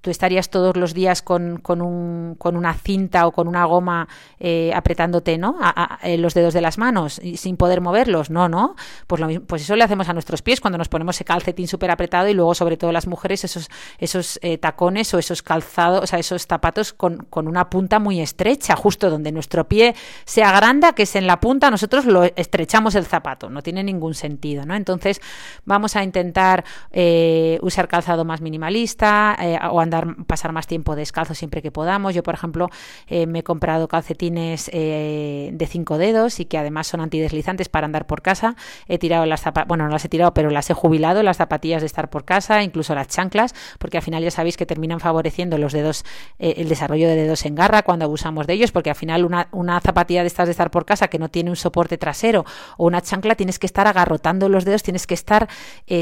[0.00, 4.08] tú estarías todos los días con, con, un, con una cinta o con una goma
[4.40, 5.58] eh, apretándote ¿no?
[5.60, 8.30] A, los dedos de las manos y sin poder moverlos.
[8.30, 8.76] No, no.
[9.06, 11.90] Pues, lo pues eso le hacemos a nuestros pies cuando nos ponemos ese calcetín súper
[11.90, 16.06] apretado y luego, sobre todo las mujeres, esos, esos eh, tacones o esos calzados, o
[16.06, 19.94] sea, esos zapatos con, con una punta muy estrecha, justo donde nuestro pie
[20.24, 23.50] se agranda, que es en la punta, nosotros lo estrechamos el zapato.
[23.50, 24.64] No tiene ningún sentido.
[24.64, 24.74] ¿no?
[24.74, 25.20] Entonces,
[25.64, 31.34] vamos a intentar eh, usar calzado más minimalista eh, o andar, pasar más tiempo descalzo
[31.34, 32.14] siempre que podamos.
[32.14, 32.68] Yo, por ejemplo,
[33.08, 37.86] eh, me he comprado calcetines eh, de cinco dedos y que además son antideslizantes para
[37.86, 38.54] andar por casa.
[38.86, 41.82] He tirado las zapatillas, bueno, no las he tirado, pero las he jubilado, las zapatillas
[41.82, 45.58] de estar por casa, incluso las chanclas, porque al final ya sabéis que terminan favoreciendo
[45.58, 46.04] los dedos,
[46.38, 49.80] el desarrollo de dedos en garra cuando abusamos de ellos, porque al final una, una
[49.80, 52.44] zapatilla de estas de estar por casa que no tiene un soporte trasero
[52.76, 55.48] o una chancla tienes que estar agarrotando los dedos, tienes que estar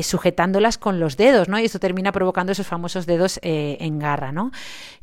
[0.02, 1.58] sujetándolas con los dedos, ¿no?
[1.58, 4.50] Y esto termina provocando esos famosos dedos eh, en garra, ¿no?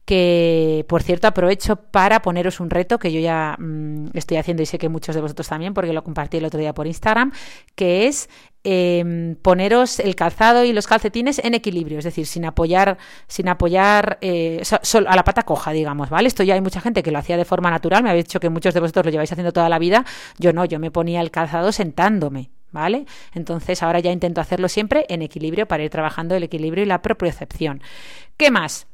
[0.05, 4.65] Que, por cierto, aprovecho para poneros un reto que yo ya mm, estoy haciendo y
[4.65, 7.33] sé que muchos de vosotros también, porque lo compartí el otro día por Instagram,
[7.75, 8.29] que es
[8.63, 12.97] em, poneros el calzado y los calcetines en equilibrio, es decir, sin apoyar,
[13.27, 14.61] sin apoyar eh,
[15.07, 16.29] a la pata coja, digamos, ¿vale?
[16.29, 18.49] Esto ya hay mucha gente que lo hacía de forma natural, me habéis dicho que
[18.49, 20.05] muchos de vosotros lo lleváis haciendo toda la vida,
[20.37, 23.05] yo no, yo me ponía el calzado sentándome, ¿vale?
[23.33, 27.01] Entonces ahora ya intento hacerlo siempre en equilibrio para ir trabajando el equilibrio y la
[27.01, 27.81] propiocepción.
[28.37, 28.87] ¿Qué más?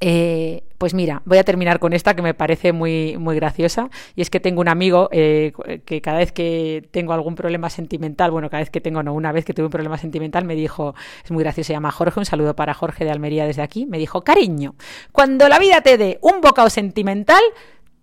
[0.00, 3.90] Eh, pues mira, voy a terminar con esta que me parece muy, muy graciosa.
[4.14, 5.52] Y es que tengo un amigo eh,
[5.84, 9.32] que cada vez que tengo algún problema sentimental, bueno, cada vez que tengo, no, una
[9.32, 12.26] vez que tuve un problema sentimental, me dijo, es muy gracioso, se llama Jorge, un
[12.26, 14.74] saludo para Jorge de Almería desde aquí, me dijo, cariño,
[15.12, 17.42] cuando la vida te dé un bocado sentimental,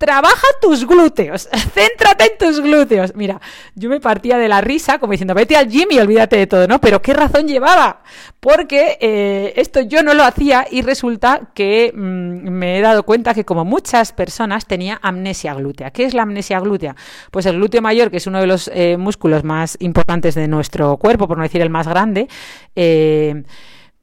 [0.01, 3.13] trabaja tus glúteos, céntrate en tus glúteos.
[3.13, 3.39] Mira,
[3.75, 6.81] yo me partía de la risa como diciendo, vete al gym olvídate de todo, ¿no?
[6.81, 8.01] Pero ¿qué razón llevaba?
[8.39, 13.35] Porque eh, esto yo no lo hacía y resulta que mm, me he dado cuenta
[13.35, 15.91] que como muchas personas tenía amnesia glútea.
[15.91, 16.95] ¿Qué es la amnesia glútea?
[17.29, 20.97] Pues el glúteo mayor, que es uno de los eh, músculos más importantes de nuestro
[20.97, 22.27] cuerpo, por no decir el más grande,
[22.75, 23.43] eh,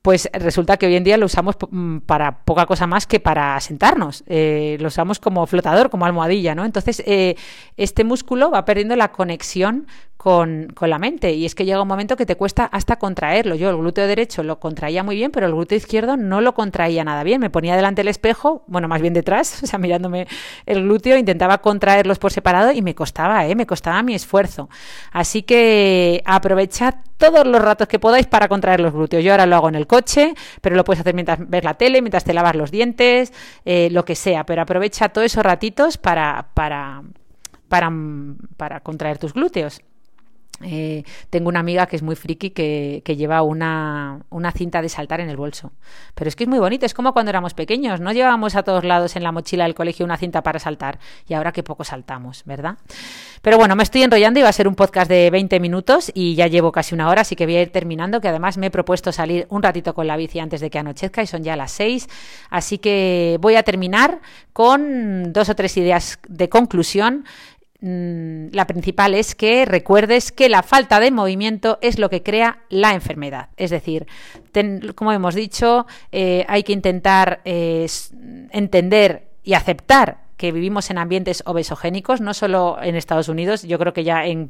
[0.08, 3.60] pues resulta que hoy en día lo usamos mm, para poca cosa más que para
[3.60, 4.24] sentarnos.
[4.26, 6.64] Eh, lo usamos como flotador, como almohadilla, ¿no?
[6.64, 7.36] Entonces, eh,
[7.76, 9.86] este músculo va perdiendo la conexión
[10.18, 11.32] con, la mente.
[11.32, 13.54] Y es que llega un momento que te cuesta hasta contraerlo.
[13.54, 17.04] Yo el glúteo derecho lo contraía muy bien, pero el glúteo izquierdo no lo contraía
[17.04, 17.40] nada bien.
[17.40, 20.26] Me ponía delante del espejo, bueno, más bien detrás, o sea, mirándome
[20.66, 23.54] el glúteo, intentaba contraerlos por separado y me costaba, ¿eh?
[23.54, 24.68] Me costaba mi esfuerzo.
[25.12, 29.22] Así que aprovechad todos los ratos que podáis para contraer los glúteos.
[29.22, 32.02] Yo ahora lo hago en el coche, pero lo puedes hacer mientras ves la tele,
[32.02, 33.32] mientras te lavas los dientes,
[33.64, 34.44] eh, lo que sea.
[34.44, 37.02] Pero aprovecha todos esos ratitos para, para,
[37.68, 37.92] para,
[38.56, 39.80] para contraer tus glúteos.
[40.62, 44.20] Eh, tengo una amiga que es muy friki que, lleva una,
[44.54, 45.72] cinta de saltar en el bolso.
[46.14, 48.84] Pero es que es muy bonito, es como cuando éramos pequeños, no llevábamos a todos
[48.84, 50.98] lados en la mochila del colegio una cinta para saltar
[51.28, 52.76] y ahora que poco saltamos, ¿verdad?
[53.42, 56.34] Pero bueno, me estoy enrollando y va a ser un podcast de 20 minutos y
[56.34, 58.70] ya llevo casi una hora, así que voy a ir terminando, que además me he
[58.70, 61.72] propuesto salir un ratito con la bici antes de que anochezca y son ya las
[61.72, 62.08] 6,
[62.50, 64.20] así que voy a terminar
[64.52, 67.24] con dos o tres ideas de conclusión
[67.80, 72.92] la principal es que recuerdes que la falta de movimiento es lo que crea la
[72.92, 73.50] enfermedad.
[73.56, 74.06] Es decir,
[74.96, 77.86] como hemos dicho, eh, hay que intentar eh,
[78.50, 83.92] entender y aceptar que vivimos en ambientes obesogénicos, no solo en Estados Unidos, yo creo
[83.92, 84.48] que ya en,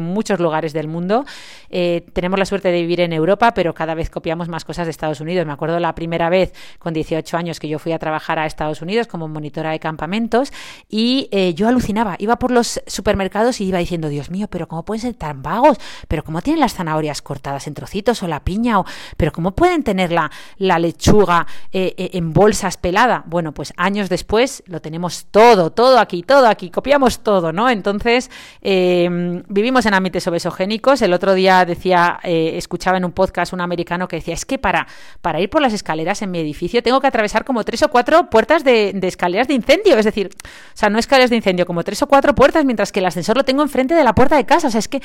[0.00, 1.26] muchos lugares del mundo.
[1.68, 4.90] Eh, tenemos la suerte de vivir en Europa, pero cada vez copiamos más cosas de
[4.90, 5.46] Estados Unidos.
[5.46, 8.80] Me acuerdo la primera vez con 18 años que yo fui a trabajar a Estados
[8.80, 10.52] Unidos como monitora de campamentos
[10.88, 12.16] y eh, yo alucinaba.
[12.18, 15.76] Iba por los supermercados y iba diciendo, Dios mío, pero ¿cómo pueden ser tan vagos?
[16.08, 18.80] ¿Pero cómo tienen las zanahorias cortadas en trocitos o la piña?
[18.80, 18.86] O,
[19.18, 23.22] ¿Pero cómo pueden tener la, la lechuga eh, en bolsas pelada?
[23.26, 27.68] Bueno, pues años después lo tenemos todo, todo aquí, todo aquí, copiamos todo, ¿no?
[27.68, 28.30] Entonces,
[28.62, 31.02] eh, vivimos en ambientes obesogénicos.
[31.02, 34.58] El otro día decía, eh, escuchaba en un podcast un americano que decía, es que
[34.58, 34.86] para,
[35.20, 38.30] para ir por las escaleras en mi edificio tengo que atravesar como tres o cuatro
[38.30, 42.02] puertas de, escaleras de incendio, es decir, o sea, no escaleras de incendio, como tres
[42.02, 44.68] o cuatro puertas, mientras que el ascensor lo tengo enfrente de la puerta de casa,
[44.68, 45.02] o sea, es que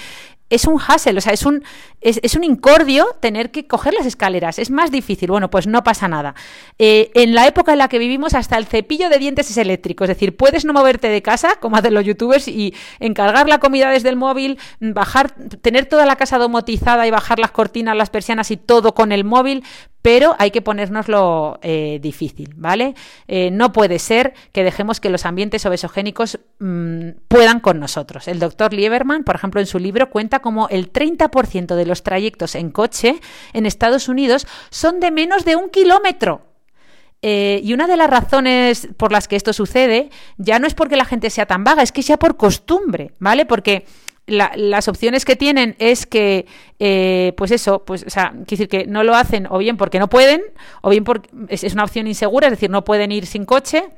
[0.49, 1.63] es un hassle, o sea, es un,
[2.01, 6.07] es, un incordio tener que coger las escaleras, es más difícil, bueno, pues no pasa
[6.07, 6.35] nada.
[6.77, 10.03] Eh, en la época en la que vivimos, hasta el cepillo de dientes es eléctrico,
[10.03, 13.89] es decir, puedes no moverte de casa, como hacen los youtubers, y encargar la comida
[13.89, 15.31] desde el móvil, bajar,
[15.61, 19.23] tener toda la casa domotizada y bajar las cortinas, las persianas y todo con el
[19.23, 19.63] móvil,
[20.01, 22.95] pero hay que ponérnoslo eh, difícil, ¿vale?
[23.27, 28.27] Eh, no puede ser que dejemos que los ambientes obesogénicos mm, puedan con nosotros.
[28.27, 32.55] El doctor Lieberman, por ejemplo, en su libro cuenta como el 30% de los trayectos
[32.55, 33.19] en coche
[33.53, 36.50] en Estados Unidos son de menos de un kilómetro.
[37.21, 40.95] Eh, y una de las razones por las que esto sucede ya no es porque
[40.95, 43.45] la gente sea tan vaga, es que sea por costumbre, ¿vale?
[43.45, 43.85] Porque
[44.27, 46.45] las opciones que tienen es que,
[46.79, 49.99] eh, pues eso, pues, o sea, quiere decir que no lo hacen o bien porque
[49.99, 50.41] no pueden,
[50.81, 53.89] o bien porque es, una opción insegura, es decir, no pueden ir sin coche,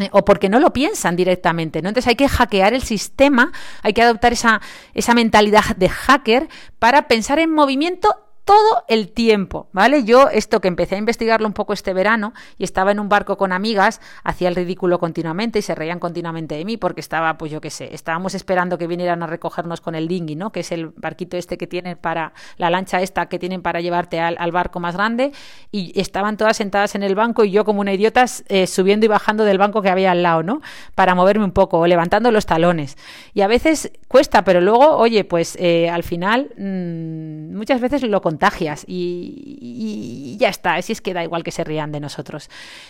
[0.00, 1.88] eh, o porque no lo piensan directamente, ¿no?
[1.88, 3.52] Entonces hay que hackear el sistema,
[3.82, 4.60] hay que adoptar esa,
[4.94, 6.48] esa mentalidad de hacker
[6.78, 10.04] para pensar en movimiento todo el tiempo, ¿vale?
[10.04, 13.36] Yo esto que empecé a investigarlo un poco este verano y estaba en un barco
[13.36, 17.52] con amigas, hacía el ridículo continuamente y se reían continuamente de mí porque estaba, pues
[17.52, 20.50] yo qué sé, estábamos esperando que vinieran a recogernos con el dinghy, ¿no?
[20.50, 24.18] Que es el barquito este que tienen para, la lancha esta que tienen para llevarte
[24.18, 25.32] al, barco más grande
[25.70, 29.10] y estaban todas sentadas en el banco y yo como una idiota eh, subiendo y
[29.10, 30.62] bajando del banco que había al lado, ¿no?
[30.94, 32.96] Para moverme un poco o levantando los talones.
[33.34, 38.22] Y a veces cuesta, pero luego, oye, pues eh, al final mmm, muchas veces lo
[38.38, 42.48] contagias y, ya está, así es que da igual que se rían de nosotros.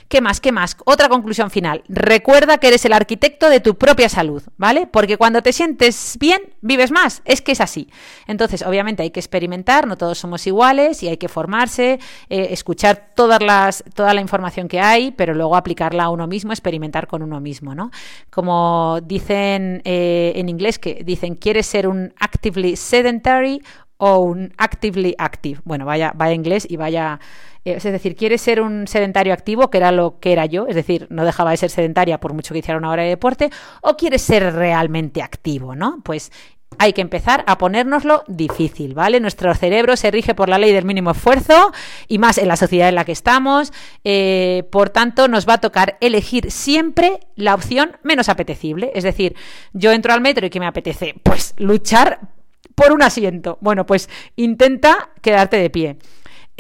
[0.09, 0.41] ¿Qué más?
[0.41, 0.77] ¿Qué más?
[0.85, 1.83] Otra conclusión final.
[1.89, 4.87] Recuerda que eres el arquitecto de tu propia salud, ¿vale?
[4.87, 7.23] Porque cuando te sientes bien, vives más.
[7.25, 7.89] Es que es así.
[8.27, 13.13] Entonces, obviamente hay que experimentar, no todos somos iguales y hay que formarse, eh, escuchar
[13.15, 17.23] todas las, toda la información que hay, pero luego aplicarla a uno mismo, experimentar con
[17.23, 17.91] uno mismo, ¿no?
[18.29, 23.63] Como dicen eh, en inglés, que dicen, ¿quieres ser un actively sedentary
[23.99, 25.61] o un actively active.
[25.65, 27.21] Bueno, vaya, vaya inglés y vaya.
[27.65, 30.67] eh, es decir, ¿quieres ser un sedentario activo, que era lo que era yo?
[30.67, 33.51] Es decir, no dejaba de ser sedentaria por mucho que hiciera una hora de deporte,
[33.83, 36.01] o quieres ser realmente activo, ¿no?
[36.03, 36.33] Pues
[36.79, 39.21] hay que empezar a ponérnoslo difícil, ¿vale?
[39.21, 41.73] Nuestro cerebro se rige por la ley del mínimo esfuerzo
[42.07, 43.73] y más en la sociedad en la que estamos.
[44.05, 48.93] eh, por tanto, nos va a tocar elegir siempre la opción menos apetecible.
[48.95, 49.35] Es decir,
[49.73, 52.21] yo entro al metro y que me apetece, pues luchar
[52.79, 53.59] por un asiento.
[53.61, 55.97] Bueno, pues intenta quedarte de pie.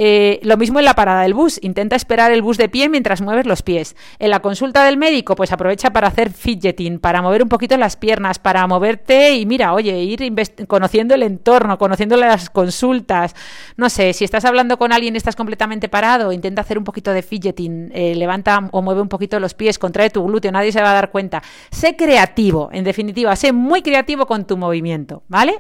[0.01, 3.21] Eh, lo mismo en la parada del bus, intenta esperar el bus de pie mientras
[3.21, 3.97] mueves los pies.
[4.21, 7.97] En la consulta del médico, pues aprovecha para hacer fidgeting, para mover un poquito las
[7.97, 10.21] piernas, para moverte y mira, oye, ir
[10.69, 13.35] conociendo el entorno, conociendo las consultas.
[13.77, 17.13] No sé, si estás hablando con alguien y estás completamente parado, intenta hacer un poquito
[17.13, 20.81] de fidgeting, eh, levanta o mueve un poquito los pies, contrae tu glúteo, nadie se
[20.81, 21.43] va a dar cuenta.
[21.73, 25.59] Sé creativo, en definitiva, sé muy creativo con tu movimiento, ¿vale?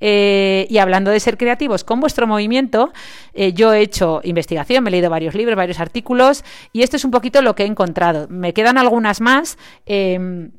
[0.00, 2.92] Eh, y hablando de ser creativos con vuestro movimiento,
[3.34, 7.04] eh, yo he hecho investigación, me he leído varios libros, varios artículos, y esto es
[7.04, 8.26] un poquito lo que he encontrado.
[8.28, 9.58] Me quedan algunas más.
[9.86, 10.50] em,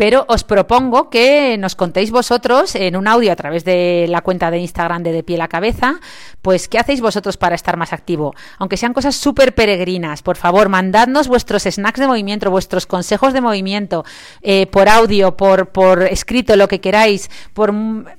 [0.00, 4.50] pero os propongo que nos contéis vosotros en un audio a través de la cuenta
[4.50, 6.00] de Instagram de De Pie la Cabeza,
[6.40, 8.34] pues qué hacéis vosotros para estar más activo.
[8.56, 13.42] Aunque sean cosas súper peregrinas, por favor, mandadnos vuestros snacks de movimiento, vuestros consejos de
[13.42, 14.06] movimiento,
[14.40, 17.74] eh, por audio, por, por escrito, lo que queráis, por,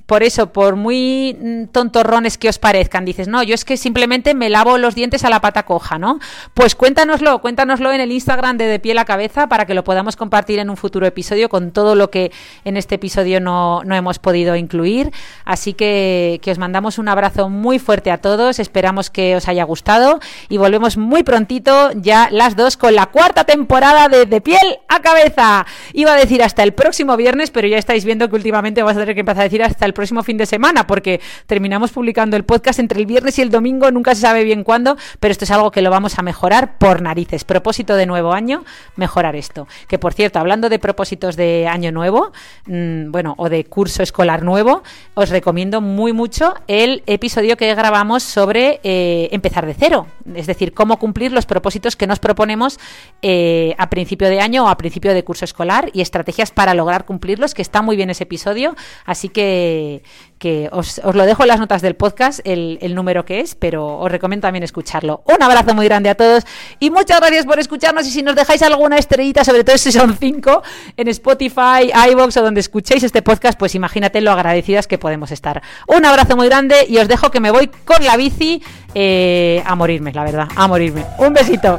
[0.06, 3.04] por eso, por muy mm, tontorrones que os parezcan.
[3.04, 6.20] Dices, no, yo es que simplemente me lavo los dientes a la pata coja, ¿no?
[6.54, 10.14] Pues cuéntanoslo, cuéntanoslo en el Instagram de De Pie la Cabeza para que lo podamos
[10.14, 12.32] compartir en un futuro episodio con todo lo que
[12.64, 15.10] en este episodio no, no hemos podido incluir.
[15.44, 19.64] Así que, que os mandamos un abrazo muy fuerte a todos, esperamos que os haya
[19.64, 24.78] gustado y volvemos muy prontito ya las dos con la cuarta temporada de De Piel
[24.88, 25.66] a Cabeza.
[25.92, 29.00] Iba a decir hasta el próximo viernes, pero ya estáis viendo que últimamente vamos a
[29.00, 32.44] tener que empezar a decir hasta el próximo fin de semana porque terminamos publicando el
[32.44, 35.50] podcast entre el viernes y el domingo, nunca se sabe bien cuándo, pero esto es
[35.50, 37.44] algo que lo vamos a mejorar por narices.
[37.44, 38.64] Propósito de nuevo año,
[38.96, 39.66] mejorar esto.
[39.88, 41.36] Que por cierto, hablando de propósitos
[41.68, 42.32] año nuevo,
[42.66, 44.82] mmm, bueno, o de curso escolar nuevo,
[45.14, 50.72] os recomiendo muy mucho el episodio que grabamos sobre eh, empezar de cero, es decir,
[50.72, 52.78] cómo cumplir los propósitos que nos proponemos
[53.22, 57.04] eh, a principio de año o a principio de curso escolar y estrategias para lograr
[57.04, 58.74] cumplirlos, que está muy bien ese episodio,
[59.04, 60.02] así que,
[60.42, 63.98] que os, lo dejo en las notas del podcast, el, el número que es, pero
[63.98, 65.22] os recomiendo también escucharlo.
[65.24, 66.42] Un abrazo muy grande a todos
[66.80, 70.16] y muchas gracias por escucharnos y si nos dejáis alguna estrellita, sobre todo si son
[70.18, 70.64] cinco,
[70.96, 75.62] en Spotify, iVoox o donde escuchéis este podcast, pues imagínate lo agradecidas que podemos estar.
[75.86, 78.60] Un abrazo muy grande y os dejo que me voy con la bici
[78.96, 81.04] eh, a morirme, la verdad, a morirme.
[81.18, 81.78] Un besito.